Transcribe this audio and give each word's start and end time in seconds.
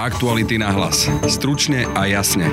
Aktuality 0.00 0.56
na 0.56 0.72
hlas. 0.72 1.12
Stručne 1.28 1.84
a 1.92 2.08
jasne. 2.08 2.48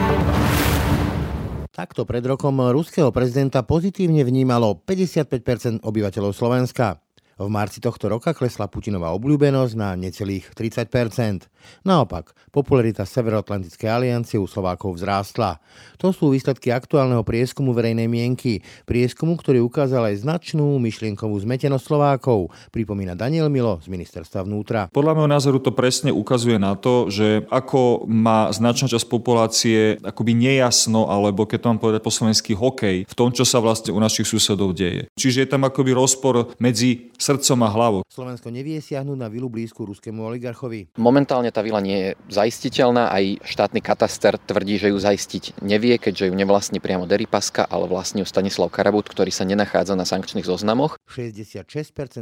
Takto 1.72 2.04
pred 2.04 2.20
rokom 2.28 2.60
ruského 2.76 3.08
prezidenta 3.16 3.64
pozitívne 3.64 4.20
vnímalo 4.28 4.84
55% 4.84 5.80
obyvateľov 5.80 6.36
Slovenska. 6.36 7.00
V 7.38 7.54
marci 7.54 7.78
tohto 7.78 8.10
roka 8.10 8.34
klesla 8.34 8.66
Putinová 8.66 9.14
obľúbenosť 9.14 9.74
na 9.78 9.94
necelých 9.94 10.58
30% 10.58 11.46
Naopak, 11.84 12.36
popularita 12.52 13.08
Severoatlantickej 13.08 13.88
aliancie 13.88 14.38
u 14.40 14.48
Slovákov 14.48 14.98
vzrástla. 14.98 15.60
To 16.02 16.12
sú 16.12 16.34
výsledky 16.34 16.72
aktuálneho 16.74 17.24
prieskumu 17.24 17.72
verejnej 17.72 18.10
mienky. 18.10 18.62
Prieskumu, 18.84 19.38
ktorý 19.40 19.64
ukázal 19.64 20.14
aj 20.14 20.26
značnú 20.26 20.78
myšlienkovú 20.82 21.38
zmetenosť 21.38 21.86
Slovákov, 21.86 22.52
pripomína 22.74 23.16
Daniel 23.16 23.48
Milo 23.52 23.80
z 23.82 23.88
ministerstva 23.92 24.44
vnútra. 24.46 24.90
Podľa 24.92 25.16
môjho 25.16 25.32
názoru 25.32 25.58
to 25.62 25.72
presne 25.74 26.12
ukazuje 26.12 26.60
na 26.60 26.76
to, 26.76 27.08
že 27.08 27.46
ako 27.50 28.08
má 28.10 28.50
značná 28.52 28.90
časť 28.90 29.08
populácie 29.08 29.98
akoby 30.02 30.34
nejasno, 30.38 31.08
alebo 31.08 31.46
keď 31.48 31.58
to 31.62 31.70
mám 31.72 31.82
povedať 31.82 32.02
po 32.04 32.14
slovensky 32.14 32.52
hokej, 32.58 33.06
v 33.08 33.18
tom, 33.18 33.30
čo 33.32 33.48
sa 33.48 33.62
vlastne 33.62 33.94
u 33.94 34.00
našich 34.00 34.28
susedov 34.28 34.74
deje. 34.74 35.10
Čiže 35.18 35.46
je 35.46 35.52
tam 35.52 35.66
akoby 35.66 35.94
rozpor 35.94 36.58
medzi 36.62 37.14
srdcom 37.28 37.60
a 37.68 37.70
hlavou. 37.76 38.02
Slovensko 38.08 38.48
nevie 38.48 38.80
siahnuť 38.80 39.18
na 39.20 39.28
vilu 39.28 39.52
blízku 39.52 39.84
ruskému 39.84 40.24
oligarchovi. 40.24 40.96
Momentálne 40.96 41.52
tá 41.52 41.60
vila 41.60 41.84
nie 41.84 42.00
je 42.00 42.10
zaistiteľná, 42.32 43.12
aj 43.12 43.44
štátny 43.44 43.84
kataster 43.84 44.40
tvrdí, 44.40 44.80
že 44.80 44.96
ju 44.96 44.98
zaistiť 44.98 45.60
nevie, 45.60 46.00
keďže 46.00 46.32
ju 46.32 46.34
nevlastní 46.40 46.80
priamo 46.80 47.04
Deripaska, 47.04 47.68
ale 47.68 47.92
vlastní 47.92 48.24
ju 48.24 48.28
Stanislav 48.28 48.72
Karabut, 48.72 49.12
ktorý 49.12 49.28
sa 49.28 49.44
nenachádza 49.44 50.00
na 50.00 50.08
sankčných 50.08 50.48
zoznamoch. 50.48 50.96
66% 51.12 51.68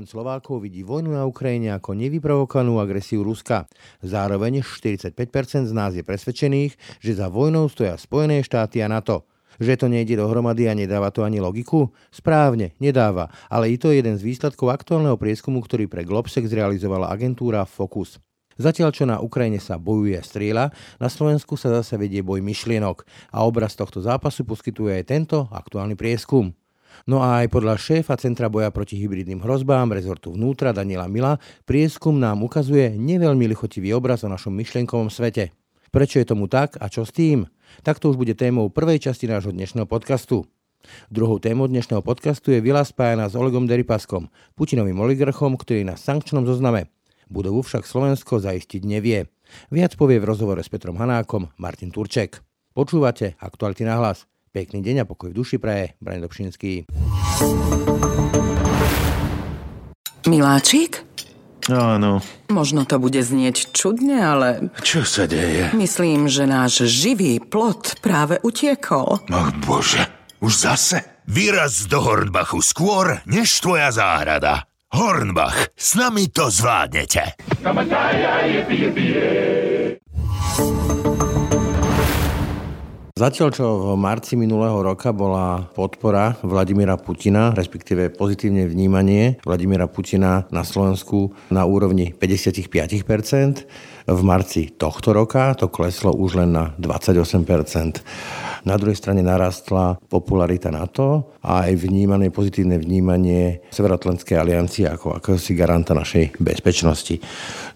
Slovákov 0.10 0.66
vidí 0.66 0.82
vojnu 0.82 1.14
na 1.14 1.30
Ukrajine 1.30 1.78
ako 1.78 1.94
nevyprovokovanú 1.94 2.82
agresiu 2.82 3.22
Ruska. 3.22 3.70
Zároveň 4.02 4.66
45% 4.66 5.70
z 5.70 5.74
nás 5.76 5.94
je 5.94 6.02
presvedčených, 6.02 6.74
že 6.98 7.12
za 7.14 7.30
vojnou 7.30 7.70
stoja 7.70 7.94
Spojené 8.02 8.42
štáty 8.42 8.82
a 8.82 8.90
NATO. 8.90 9.35
Že 9.62 9.74
to 9.80 9.86
nejde 9.88 10.20
dohromady 10.20 10.68
a 10.68 10.74
nedáva 10.76 11.12
to 11.12 11.24
ani 11.24 11.40
logiku? 11.40 11.92
Správne, 12.12 12.76
nedáva, 12.80 13.32
ale 13.48 13.72
i 13.72 13.80
to 13.80 13.92
je 13.92 14.04
jeden 14.04 14.16
z 14.20 14.26
výsledkov 14.26 14.72
aktuálneho 14.72 15.16
prieskumu, 15.16 15.64
ktorý 15.64 15.88
pre 15.88 16.04
Globsex 16.04 16.48
zrealizovala 16.52 17.12
agentúra 17.12 17.64
Focus. 17.64 18.20
Zatiaľ, 18.56 18.90
čo 18.96 19.04
na 19.04 19.20
Ukrajine 19.20 19.60
sa 19.60 19.76
bojuje 19.76 20.16
a 20.16 20.24
strieľa, 20.24 20.72
na 20.96 21.12
Slovensku 21.12 21.60
sa 21.60 21.68
zase 21.76 22.00
vedie 22.00 22.24
boj 22.24 22.40
myšlienok 22.40 23.04
a 23.36 23.44
obraz 23.44 23.76
tohto 23.76 24.00
zápasu 24.00 24.48
poskytuje 24.48 24.96
aj 24.96 25.04
tento 25.12 25.38
aktuálny 25.52 26.00
prieskum. 26.00 26.56
No 27.04 27.20
a 27.20 27.44
aj 27.44 27.52
podľa 27.52 27.76
šéfa 27.76 28.16
Centra 28.16 28.48
boja 28.48 28.72
proti 28.72 28.96
hybridným 28.96 29.44
hrozbám 29.44 29.92
rezortu 29.92 30.32
vnútra 30.32 30.72
Daniela 30.72 31.12
Mila 31.12 31.36
prieskum 31.68 32.16
nám 32.16 32.40
ukazuje 32.48 32.96
neveľmi 32.96 33.52
lichotivý 33.52 33.92
obraz 33.92 34.24
o 34.24 34.32
našom 34.32 34.56
myšlienkovom 34.56 35.12
svete. 35.12 35.52
Prečo 35.96 36.20
je 36.20 36.28
tomu 36.28 36.52
tak 36.52 36.76
a 36.84 36.92
čo 36.92 37.08
s 37.08 37.16
tým? 37.16 37.48
Tak 37.80 38.04
to 38.04 38.12
už 38.12 38.20
bude 38.20 38.36
témou 38.36 38.68
prvej 38.68 39.00
časti 39.00 39.32
nášho 39.32 39.56
dnešného 39.56 39.88
podcastu. 39.88 40.44
Druhou 41.08 41.40
témou 41.40 41.72
dnešného 41.72 42.04
podcastu 42.04 42.52
je 42.52 42.60
vila 42.60 42.84
spájana 42.84 43.32
s 43.32 43.34
Olegom 43.40 43.64
Deripaskom, 43.64 44.28
Putinovým 44.60 45.00
oligarchom, 45.00 45.56
ktorý 45.56 45.88
je 45.88 45.92
na 45.92 45.96
sankčnom 45.96 46.44
zozname. 46.44 46.92
Budovu 47.32 47.64
však 47.64 47.88
Slovensko 47.88 48.44
zaistiť 48.44 48.84
nevie. 48.84 49.32
Viac 49.72 49.96
povie 49.96 50.20
v 50.20 50.28
rozhovore 50.28 50.60
s 50.60 50.68
Petrom 50.68 51.00
Hanákom 51.00 51.56
Martin 51.56 51.96
Turček. 51.96 52.44
Počúvate 52.76 53.40
Aktuality 53.40 53.88
na 53.88 53.96
hlas. 53.96 54.28
Pekný 54.52 54.84
deň 54.84 55.08
a 55.08 55.10
pokoj 55.10 55.32
v 55.32 55.40
duši 55.40 55.64
praje. 55.64 55.96
Brani 56.04 56.20
Dobšinský. 56.20 56.92
Miláčik? 60.28 61.08
Áno. 61.68 62.22
Možno 62.48 62.86
to 62.86 63.02
bude 63.02 63.18
znieť 63.26 63.74
čudne, 63.74 64.22
ale 64.22 64.70
Čo 64.86 65.02
sa 65.02 65.26
deje? 65.26 65.74
myslím, 65.74 66.30
že 66.30 66.46
náš 66.46 66.86
živý 66.86 67.42
plot 67.42 67.98
práve 68.06 68.38
utiekol. 68.46 69.26
Ach 69.34 69.52
bože, 69.66 70.06
už 70.46 70.54
zase? 70.54 70.98
Vyraz 71.26 71.90
do 71.90 72.06
Hornbachu 72.06 72.62
skôr, 72.62 73.18
než 73.26 73.58
tvoja 73.66 73.90
záhrada. 73.90 74.70
Hornbach, 74.94 75.74
s 75.74 75.98
nami 75.98 76.30
to 76.30 76.54
zvládnete. 76.54 77.34
Zatiaľ, 83.26 83.50
čo 83.58 83.66
v 83.82 83.86
marci 83.98 84.38
minulého 84.38 84.86
roka 84.86 85.10
bola 85.10 85.66
podpora 85.74 86.38
Vladimíra 86.46 86.94
Putina, 86.94 87.58
respektíve 87.58 88.14
pozitívne 88.14 88.70
vnímanie 88.70 89.42
Vladimíra 89.42 89.90
Putina 89.90 90.46
na 90.54 90.62
Slovensku 90.62 91.34
na 91.50 91.66
úrovni 91.66 92.14
55%, 92.14 93.66
v 94.06 94.22
marci 94.22 94.70
tohto 94.70 95.10
roka 95.10 95.58
to 95.58 95.74
kleslo 95.74 96.14
už 96.14 96.38
len 96.38 96.54
na 96.54 96.78
28%. 96.78 98.55
Na 98.66 98.82
druhej 98.82 98.98
strane 98.98 99.22
narastla 99.22 100.02
popularita 100.10 100.74
NATO 100.74 101.38
a 101.46 101.70
aj 101.70 101.86
vnímanie, 101.86 102.34
pozitívne 102.34 102.82
vnímanie 102.82 103.62
Severoatlantskej 103.70 104.42
aliancie 104.42 104.90
ako 104.90 105.22
akosi 105.22 105.54
garanta 105.54 105.94
našej 105.94 106.42
bezpečnosti. 106.42 107.22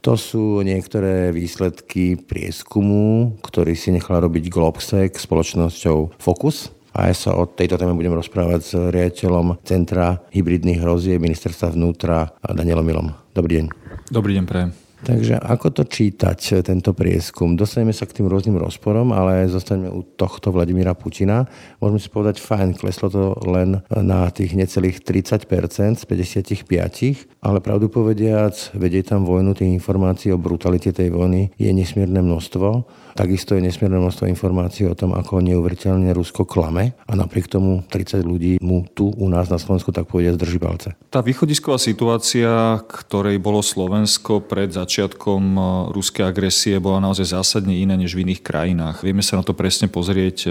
To 0.01 0.17
sú 0.17 0.65
niektoré 0.65 1.29
výsledky 1.29 2.17
prieskumu, 2.17 3.37
ktorý 3.45 3.77
si 3.77 3.93
nechal 3.93 4.25
robiť 4.25 4.49
Globsec 4.49 5.13
spoločnosťou 5.13 6.17
Focus. 6.17 6.73
A 6.97 7.13
ja 7.13 7.15
sa 7.15 7.37
o 7.37 7.45
tejto 7.45 7.77
téme 7.77 7.93
budem 7.93 8.17
rozprávať 8.17 8.59
s 8.65 8.73
riaditeľom 8.73 9.61
Centra 9.61 10.25
hybridných 10.33 10.81
hrozie 10.81 11.21
ministerstva 11.21 11.77
vnútra 11.77 12.33
Danielom 12.41 12.83
Milom. 12.83 13.13
Dobrý 13.37 13.61
deň. 13.61 13.65
Dobrý 14.09 14.33
deň, 14.41 14.45
prajem. 14.49 14.88
Takže 14.99 15.39
ako 15.39 15.71
to 15.71 15.83
čítať, 15.87 16.59
tento 16.59 16.91
prieskum? 16.91 17.55
Dostaneme 17.55 17.95
sa 17.95 18.03
k 18.03 18.19
tým 18.19 18.27
rôznym 18.27 18.59
rozporom, 18.59 19.15
ale 19.15 19.47
zostaneme 19.47 19.87
u 19.87 20.03
tohto 20.03 20.51
Vladimíra 20.51 20.91
Putina. 20.91 21.47
Môžeme 21.79 21.99
si 22.03 22.11
povedať, 22.11 22.43
fajn, 22.43 22.75
kleslo 22.75 23.07
to 23.07 23.31
len 23.47 23.79
na 23.87 24.27
tých 24.27 24.59
necelých 24.59 24.99
30% 24.99 25.47
z 25.95 26.03
55, 26.03 27.39
ale 27.39 27.57
pravdu 27.63 27.87
povediac, 27.87 28.51
vedieť 28.75 29.15
tam 29.15 29.23
vojnu, 29.23 29.55
tých 29.55 29.71
informácií 29.71 30.35
o 30.35 30.41
brutalite 30.41 30.91
tej 30.91 31.15
vojny 31.15 31.55
je 31.55 31.71
nesmierne 31.71 32.19
množstvo. 32.19 32.67
Takisto 33.13 33.55
je 33.55 33.65
nesmierne 33.65 34.01
množstvo 34.01 34.25
informácií 34.27 34.89
o 34.89 34.97
tom, 34.97 35.13
ako 35.13 35.39
neuveriteľne 35.45 36.11
Rusko 36.11 36.43
klame 36.43 36.97
a 37.05 37.13
napriek 37.13 37.47
tomu 37.47 37.85
30 37.87 38.25
ľudí 38.25 38.53
mu 38.59 38.83
tu 38.91 39.13
u 39.13 39.27
nás 39.29 39.47
na 39.47 39.61
Slovensku 39.61 39.93
tak 39.95 40.09
povediať 40.09 40.35
drží 40.35 40.59
palce. 40.59 40.97
Tá 41.13 41.21
východisková 41.23 41.77
situácia, 41.77 42.81
ktorej 42.85 43.37
bolo 43.39 43.61
Slovensko 43.63 44.43
pred 44.43 44.73
začiatkom 44.73 45.41
e, 45.55 45.61
ruskej 45.93 46.25
agresie, 46.25 46.81
bola 46.81 46.99
naozaj 46.99 47.37
zásadne 47.37 47.77
iná 47.77 47.93
než 47.93 48.17
v 48.17 48.25
iných 48.25 48.41
krajinách. 48.41 49.05
Vieme 49.05 49.21
sa 49.21 49.37
na 49.37 49.43
to 49.45 49.53
presne 49.53 49.87
pozrieť 49.87 50.37
e, 50.45 50.49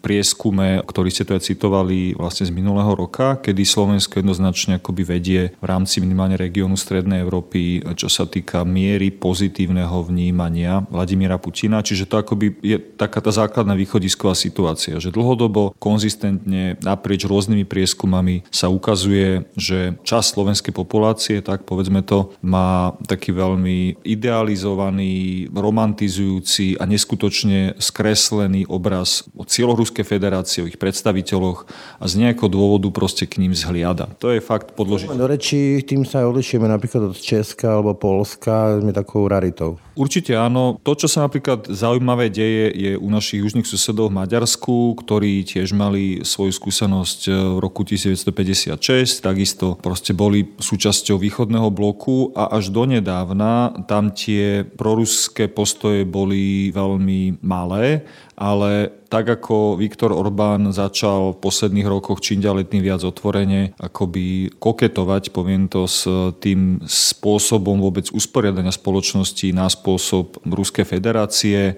prieskume, 0.00 0.80
ktorý 0.86 1.08
ste 1.10 1.26
tu 1.26 1.34
aj 1.34 1.44
citovali 1.44 2.14
vlastne 2.14 2.46
z 2.46 2.54
minulého 2.54 2.94
roka, 2.94 3.42
kedy 3.42 3.62
Slovensko 3.66 4.22
jednoznačne 4.22 4.78
akoby 4.78 5.02
vedie 5.02 5.40
v 5.58 5.66
rámci 5.66 5.98
minimálne 5.98 6.38
regiónu 6.38 6.78
Strednej 6.78 7.20
Európy, 7.20 7.82
čo 7.98 8.06
sa 8.06 8.24
týka 8.24 8.62
miery 8.62 9.10
pozitívneho 9.10 10.06
vnímania 10.06 10.86
Vladimíra 10.88 11.36
Putina. 11.36 11.82
Čiže 11.82 11.99
to 12.06 12.20
akoby 12.20 12.56
je 12.60 12.78
taká 12.78 13.20
tá 13.20 13.32
základná 13.32 13.74
východisková 13.74 14.36
situácia, 14.36 15.00
že 15.00 15.12
dlhodobo, 15.12 15.74
konzistentne 15.80 16.76
naprieč 16.84 17.26
rôznymi 17.26 17.64
prieskumami 17.64 18.44
sa 18.52 18.68
ukazuje, 18.68 19.48
že 19.56 19.96
časť 20.04 20.26
slovenskej 20.36 20.72
populácie, 20.74 21.40
tak 21.40 21.64
povedzme 21.64 22.04
to, 22.04 22.32
má 22.44 22.94
taký 23.04 23.32
veľmi 23.34 24.00
idealizovaný, 24.04 25.48
romantizujúci 25.50 26.80
a 26.80 26.86
neskutočne 26.86 27.76
skreslený 27.80 28.66
obraz 28.70 29.26
o 29.36 29.44
cieľoch 29.46 29.80
Ruskej 29.80 30.04
federácie, 30.04 30.64
o 30.64 30.68
ich 30.68 30.80
predstaviteľoch 30.80 31.66
a 32.00 32.04
z 32.04 32.14
nejakého 32.26 32.50
dôvodu 32.52 32.88
proste 32.92 33.24
k 33.24 33.40
ním 33.40 33.56
zhliada. 33.56 34.12
To 34.20 34.32
je 34.34 34.40
fakt 34.42 34.76
podložiť. 34.76 35.08
Do 35.10 35.28
rečí 35.28 35.82
tým 35.84 36.04
sa 36.04 36.24
odlišujeme 36.28 36.68
napríklad 36.68 37.12
od 37.12 37.18
Česka 37.18 37.78
alebo 37.78 37.96
Polska, 37.96 38.80
sme 38.80 38.92
takou 38.92 39.26
raritou. 39.28 39.80
Určite 39.94 40.32
áno. 40.32 40.80
To, 40.80 40.96
čo 40.96 41.06
sa 41.06 41.28
napríklad 41.28 41.68
zaujímavé 41.90 42.30
deje, 42.30 42.70
je 42.70 42.92
u 42.94 43.10
našich 43.10 43.42
južných 43.42 43.66
susedov 43.66 44.14
v 44.14 44.22
Maďarsku, 44.22 44.94
ktorí 45.02 45.42
tiež 45.42 45.74
mali 45.74 46.22
svoju 46.22 46.54
skúsenosť 46.54 47.20
v 47.26 47.56
roku 47.58 47.82
1956, 47.82 49.18
takisto 49.18 49.74
proste 49.74 50.14
boli 50.14 50.54
súčasťou 50.54 51.18
východného 51.18 51.66
bloku 51.74 52.30
a 52.38 52.54
až 52.54 52.70
donedávna 52.70 53.82
tam 53.90 54.14
tie 54.14 54.62
proruské 54.62 55.50
postoje 55.50 56.06
boli 56.06 56.70
veľmi 56.70 57.42
malé 57.42 58.06
ale 58.40 58.88
tak 59.12 59.28
ako 59.28 59.76
Viktor 59.76 60.16
Orbán 60.16 60.72
začal 60.72 61.36
v 61.36 61.44
posledných 61.44 61.84
rokoch 61.84 62.24
čím 62.24 62.40
ďalej 62.40 62.72
tým 62.72 62.80
viac 62.80 63.04
otvorene 63.04 63.76
akoby 63.76 64.56
koketovať, 64.56 65.28
poviem 65.28 65.68
to, 65.68 65.84
s 65.84 66.08
tým 66.40 66.80
spôsobom 66.88 67.84
vôbec 67.84 68.08
usporiadania 68.08 68.72
spoločnosti 68.72 69.52
na 69.52 69.68
spôsob 69.68 70.40
Ruskej 70.48 70.88
federácie, 70.88 71.76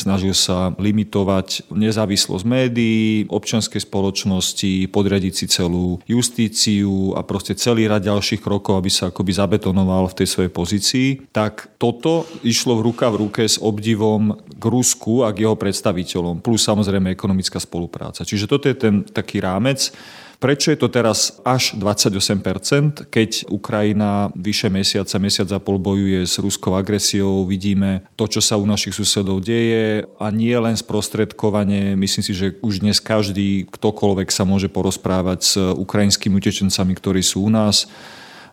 snažil 0.00 0.32
sa 0.32 0.72
limitovať 0.80 1.68
nezávislosť 1.68 2.44
médií, 2.48 3.28
občianskej 3.28 3.84
spoločnosti, 3.84 4.88
podriadiť 4.88 5.32
si 5.36 5.46
celú 5.46 6.00
justíciu 6.08 7.12
a 7.14 7.20
proste 7.20 7.52
celý 7.54 7.84
rad 7.84 8.00
ďalších 8.00 8.40
krokov, 8.40 8.80
aby 8.80 8.88
sa 8.88 9.12
akoby 9.12 9.32
zabetonoval 9.36 10.08
v 10.08 10.16
tej 10.24 10.28
svojej 10.28 10.52
pozícii, 10.52 11.08
tak 11.30 11.76
toto 11.76 12.24
išlo 12.40 12.80
v 12.80 12.84
ruka 12.92 13.12
v 13.12 13.28
ruke 13.28 13.42
s 13.44 13.60
obdivom 13.60 14.40
k 14.60 14.64
Rusku 14.64 15.24
a 15.24 15.32
k 15.36 15.44
jeho 15.44 15.56
predstaviteľom, 15.56 16.40
plus 16.40 16.64
samozrejme 16.64 17.12
ekonomická 17.12 17.60
spolupráca. 17.60 18.24
Čiže 18.24 18.48
toto 18.48 18.68
je 18.68 18.76
ten 18.76 19.04
taký 19.04 19.40
rámec, 19.44 19.92
Prečo 20.40 20.72
je 20.72 20.80
to 20.80 20.88
teraz 20.88 21.36
až 21.44 21.76
28%, 21.76 23.12
keď 23.12 23.52
Ukrajina 23.52 24.32
vyše 24.32 24.72
mesiaca, 24.72 25.20
mesiac 25.20 25.52
a 25.52 25.60
pol 25.60 25.76
bojuje 25.76 26.24
s 26.24 26.40
ruskou 26.40 26.80
agresiou, 26.80 27.44
vidíme 27.44 28.08
to, 28.16 28.24
čo 28.24 28.40
sa 28.40 28.56
u 28.56 28.64
našich 28.64 28.96
susedov 28.96 29.44
deje 29.44 30.08
a 30.16 30.26
nie 30.32 30.56
len 30.56 30.80
sprostredkovanie, 30.80 31.92
myslím 31.92 32.24
si, 32.24 32.32
že 32.32 32.56
už 32.64 32.80
dnes 32.80 33.04
každý, 33.04 33.68
ktokoľvek 33.68 34.32
sa 34.32 34.48
môže 34.48 34.72
porozprávať 34.72 35.38
s 35.44 35.60
ukrajinskými 35.60 36.40
utečencami, 36.40 36.92
ktorí 36.96 37.20
sú 37.20 37.44
u 37.44 37.52
nás 37.52 37.84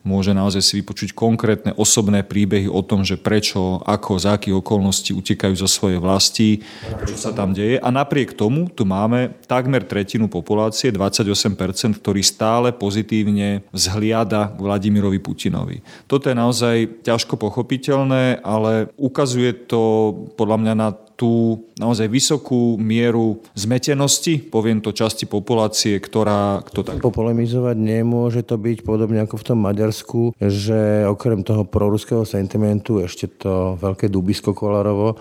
môže 0.05 0.35
naozaj 0.35 0.61
si 0.61 0.73
vypočuť 0.83 1.15
konkrétne 1.15 1.71
osobné 1.77 2.21
príbehy 2.21 2.69
o 2.69 2.83
tom, 2.85 3.01
že 3.01 3.17
prečo, 3.17 3.81
ako, 3.85 4.21
za 4.21 4.37
akých 4.37 4.59
okolností 4.61 5.15
utekajú 5.15 5.55
zo 5.57 5.69
svojej 5.69 5.97
vlasti, 5.97 6.61
čo 7.07 7.15
sa 7.17 7.31
tam 7.33 7.55
deje. 7.55 7.81
A 7.81 7.89
napriek 7.89 8.37
tomu 8.37 8.69
tu 8.69 8.85
máme 8.85 9.33
takmer 9.49 9.81
tretinu 9.87 10.27
populácie, 10.27 10.93
28%, 10.93 11.97
ktorí 11.97 12.21
stále 12.21 12.75
pozitívne 12.75 13.65
vzhliada 13.71 14.53
k 14.53 14.59
Vladimirovi 14.59 15.17
Putinovi. 15.17 15.81
Toto 16.05 16.27
je 16.27 16.35
naozaj 16.35 16.75
ťažko 17.07 17.39
pochopiteľné, 17.39 18.43
ale 18.43 18.91
ukazuje 18.99 19.55
to 19.65 20.13
podľa 20.35 20.57
mňa 20.61 20.73
na 20.75 20.89
tú 21.17 21.65
naozaj 21.81 22.05
vysokú 22.07 22.77
mieru 22.77 23.41
zmetenosti, 23.57 24.37
poviem 24.37 24.85
to 24.85 24.93
časti 24.93 25.25
populácie, 25.25 25.97
ktorá... 25.97 26.61
Kto 26.61 26.85
tak... 26.85 27.01
Popolemizovať 27.01 27.73
nemôže 27.73 28.45
to 28.45 28.61
byť 28.61 28.85
podobne 28.85 29.25
ako 29.25 29.35
v 29.41 29.47
tom 29.49 29.59
Maďarsku, 29.65 30.37
že 30.37 31.09
okrem 31.09 31.41
toho 31.41 31.65
proruského 31.65 32.21
sentimentu 32.21 33.01
ešte 33.01 33.25
to 33.41 33.73
veľké 33.81 34.13
dubisko 34.13 34.53
Kolarovo 34.53 35.17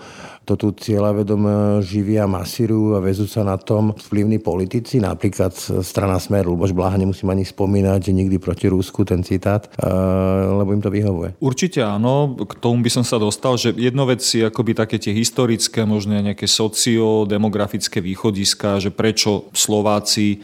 to 0.47 0.55
tu 0.55 0.71
cieľavedom 0.71 1.43
živia, 1.83 2.23
masírujú 2.23 2.95
a 2.95 3.03
vezú 3.03 3.27
sa 3.27 3.43
na 3.43 3.59
tom 3.59 3.91
vplyvní 3.91 4.39
politici, 4.39 5.03
napríklad 5.03 5.51
strana 5.83 6.15
Smer, 6.23 6.47
Luboš 6.47 6.71
Blaha, 6.71 6.95
nemusím 6.95 7.35
ani 7.35 7.43
spomínať, 7.43 8.07
že 8.07 8.15
nikdy 8.15 8.39
proti 8.39 8.71
Rúsku 8.71 9.03
ten 9.03 9.27
citát, 9.27 9.67
lebo 10.55 10.71
im 10.71 10.79
to 10.79 10.87
vyhovuje. 10.87 11.35
Určite 11.43 11.83
áno, 11.83 12.39
k 12.39 12.63
tomu 12.63 12.79
by 12.79 12.87
som 12.87 13.03
sa 13.03 13.19
dostal, 13.19 13.59
že 13.59 13.75
jedno 13.75 14.07
vec 14.07 14.23
je 14.23 14.47
akoby 14.47 14.71
také 14.71 14.95
tie 14.95 15.11
historické, 15.11 15.83
možno 15.83 16.15
nejaké 16.15 16.47
sociodemografické 16.47 17.99
východiska, 17.99 18.79
že 18.79 18.95
prečo 18.95 19.51
Slováci 19.51 20.39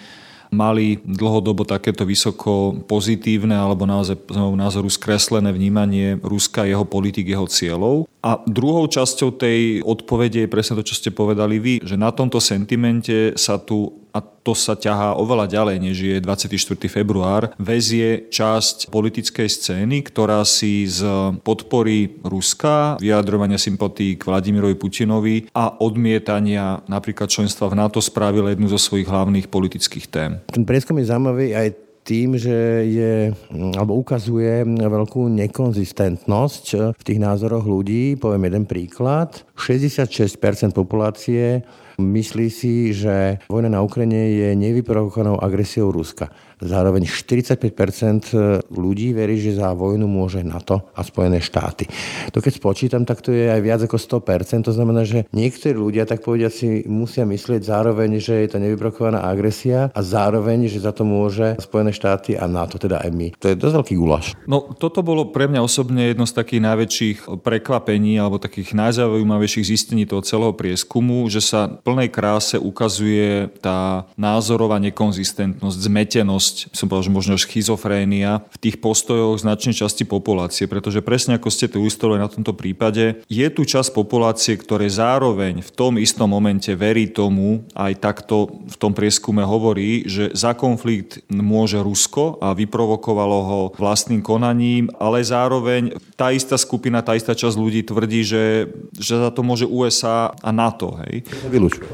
mali 0.54 1.02
dlhodobo 1.02 1.66
takéto 1.66 2.06
vysoko 2.06 2.78
pozitívne 2.86 3.58
alebo 3.58 3.90
naozaj 3.90 4.16
z 4.30 4.38
názoru 4.38 4.88
skreslené 4.88 5.50
vnímanie 5.50 6.22
Ruska, 6.22 6.70
jeho 6.70 6.86
politik, 6.86 7.26
jeho 7.26 7.50
cieľov. 7.50 8.06
A 8.22 8.40
druhou 8.46 8.86
časťou 8.88 9.36
tej 9.36 9.82
odpovede 9.84 10.46
je 10.46 10.54
presne 10.54 10.80
to, 10.80 10.86
čo 10.86 10.96
ste 10.96 11.10
povedali 11.12 11.58
vy, 11.60 11.74
že 11.82 11.98
na 11.98 12.14
tomto 12.14 12.38
sentimente 12.38 13.34
sa 13.36 13.58
tu 13.60 14.03
a 14.14 14.22
to 14.22 14.54
sa 14.54 14.78
ťahá 14.78 15.18
oveľa 15.18 15.50
ďalej, 15.50 15.78
než 15.82 15.98
je 15.98 16.18
24. 16.22 16.54
február, 16.86 17.50
väzie 17.58 18.30
časť 18.30 18.94
politickej 18.94 19.50
scény, 19.50 20.06
ktorá 20.06 20.46
si 20.46 20.86
z 20.86 21.02
podpory 21.42 22.22
Ruska, 22.22 23.02
vyjadrovania 23.02 23.58
sympatí 23.58 24.14
k 24.14 24.30
Vladimirovi 24.30 24.78
Putinovi 24.78 25.50
a 25.58 25.82
odmietania 25.82 26.86
napríklad 26.86 27.34
členstva 27.34 27.74
v 27.74 27.82
NATO 27.82 27.98
spravila 27.98 28.54
jednu 28.54 28.70
zo 28.70 28.78
svojich 28.78 29.10
hlavných 29.10 29.50
politických 29.50 30.06
tém. 30.14 30.32
Ten 30.54 30.64
prieskum 30.64 31.02
je 31.02 31.10
zaujímavý 31.10 31.58
aj 31.58 31.68
tým, 32.04 32.36
že 32.36 32.84
je, 32.84 33.32
alebo 33.80 33.96
ukazuje 33.96 34.68
veľkú 34.68 35.32
nekonzistentnosť 35.40 36.66
v 37.00 37.04
tých 37.04 37.20
názoroch 37.20 37.64
ľudí. 37.64 38.20
Poviem 38.20 38.52
jeden 38.52 38.66
príklad. 38.68 39.48
66% 39.56 40.76
populácie 40.76 41.64
Myslí 42.04 42.52
si, 42.52 42.92
že 42.92 43.40
vojna 43.48 43.72
na 43.72 43.80
Ukrajine 43.80 44.36
je 44.36 44.50
nevyprovokovanou 44.60 45.40
agresiou 45.40 45.88
Ruska. 45.96 46.28
Zároveň 46.64 47.04
45% 47.04 48.72
ľudí 48.72 49.12
verí, 49.12 49.36
že 49.36 49.60
za 49.60 49.76
vojnu 49.76 50.08
môže 50.08 50.40
NATO 50.48 50.88
a 50.96 51.04
Spojené 51.04 51.44
štáty. 51.44 51.88
To 52.32 52.40
keď 52.40 52.54
spočítam, 52.56 53.04
tak 53.04 53.20
to 53.20 53.36
je 53.36 53.52
aj 53.52 53.60
viac 53.60 53.82
ako 53.84 54.00
100%. 54.00 54.64
To 54.64 54.72
znamená, 54.72 55.04
že 55.04 55.28
niektorí 55.36 55.76
ľudia, 55.76 56.08
tak 56.08 56.24
povediať, 56.24 56.54
si 56.54 56.68
musia 56.88 57.28
myslieť 57.28 57.68
zároveň, 57.68 58.20
že 58.24 58.48
je 58.48 58.50
to 58.56 58.64
nevyprovokovaná 58.64 59.28
agresia 59.28 59.92
a 59.92 60.00
zároveň, 60.00 60.72
že 60.72 60.80
za 60.80 60.96
to 60.96 61.04
môže 61.04 61.60
Spojené 61.60 61.92
štáty 61.92 62.40
a 62.40 62.48
NATO, 62.48 62.80
teda 62.80 63.04
aj 63.04 63.12
my. 63.12 63.28
To 63.44 63.52
je 63.52 63.60
dosť 63.60 63.76
veľký 63.84 63.96
gulaš. 64.00 64.26
No 64.48 64.72
toto 64.76 65.04
bolo 65.04 65.36
pre 65.36 65.52
mňa 65.52 65.60
osobne 65.60 66.16
jedno 66.16 66.24
z 66.24 66.38
takých 66.38 66.64
najväčších 66.64 67.18
prekvapení 67.44 68.16
alebo 68.16 68.40
takých 68.40 68.72
najzaujímavejších 68.72 69.68
zistení 69.68 70.08
toho 70.08 70.24
celého 70.24 70.56
prieskumu, 70.56 71.28
že 71.28 71.44
sa 71.44 71.76
plnej 71.94 72.10
kráse 72.10 72.58
ukazuje 72.58 73.54
tá 73.62 74.10
názorová 74.18 74.82
nekonzistentnosť, 74.82 75.78
zmetenosť, 75.78 76.56
som 76.74 76.90
povedal, 76.90 77.06
že 77.06 77.14
možno 77.14 77.34
schizofrénia 77.38 78.42
v 78.50 78.58
tých 78.58 78.82
postojoch 78.82 79.38
značnej 79.38 79.78
časti 79.78 80.10
populácie, 80.10 80.66
pretože 80.66 81.06
presne 81.06 81.38
ako 81.38 81.54
ste 81.54 81.70
to 81.70 81.78
ilustrovali 81.78 82.18
na 82.18 82.34
tomto 82.34 82.58
prípade, 82.58 83.22
je 83.30 83.48
tu 83.54 83.62
časť 83.62 83.94
populácie, 83.94 84.58
ktoré 84.58 84.90
zároveň 84.90 85.62
v 85.62 85.70
tom 85.70 86.02
istom 86.02 86.34
momente 86.34 86.74
verí 86.74 87.14
tomu, 87.14 87.62
aj 87.78 88.02
takto 88.02 88.66
v 88.66 88.76
tom 88.82 88.98
prieskume 88.98 89.46
hovorí, 89.46 90.10
že 90.10 90.34
za 90.34 90.58
konflikt 90.58 91.22
môže 91.30 91.78
Rusko 91.78 92.42
a 92.42 92.58
vyprovokovalo 92.58 93.40
ho 93.46 93.62
vlastným 93.78 94.26
konaním, 94.26 94.90
ale 94.98 95.22
zároveň 95.22 95.94
tá 96.18 96.34
istá 96.34 96.58
skupina, 96.58 97.06
tá 97.06 97.14
istá 97.14 97.38
časť 97.38 97.54
ľudí 97.54 97.86
tvrdí, 97.86 98.26
že, 98.26 98.66
že 98.98 99.14
za 99.14 99.30
to 99.30 99.46
môže 99.46 99.70
USA 99.70 100.34
a 100.42 100.50
NATO. 100.50 100.98
Hej. 101.06 101.30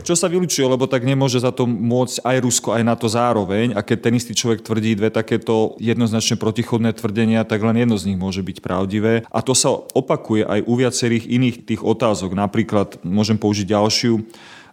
Čo 0.03 0.15
sa 0.15 0.31
vylučuje, 0.31 0.65
lebo 0.65 0.87
tak 0.89 1.05
nemôže 1.05 1.39
za 1.39 1.51
to 1.53 1.67
môcť 1.67 2.23
aj 2.25 2.37
Rusko, 2.41 2.69
aj 2.75 2.83
NATO 2.83 3.07
zároveň. 3.07 3.75
A 3.75 3.83
keď 3.83 4.09
ten 4.09 4.13
istý 4.17 4.33
človek 4.33 4.63
tvrdí 4.63 4.95
dve 4.95 5.09
takéto 5.13 5.75
jednoznačne 5.77 6.39
protichodné 6.39 6.95
tvrdenia, 6.95 7.45
tak 7.45 7.61
len 7.61 7.79
jedno 7.79 7.95
z 7.99 8.13
nich 8.13 8.19
môže 8.19 8.41
byť 8.41 8.57
pravdivé. 8.63 9.27
A 9.29 9.39
to 9.43 9.53
sa 9.53 9.71
opakuje 9.73 10.43
aj 10.43 10.59
u 10.65 10.73
viacerých 10.79 11.25
iných 11.29 11.55
tých 11.67 11.81
otázok. 11.83 12.35
Napríklad 12.35 13.01
môžem 13.05 13.37
použiť 13.37 13.71
ďalšiu 13.75 14.13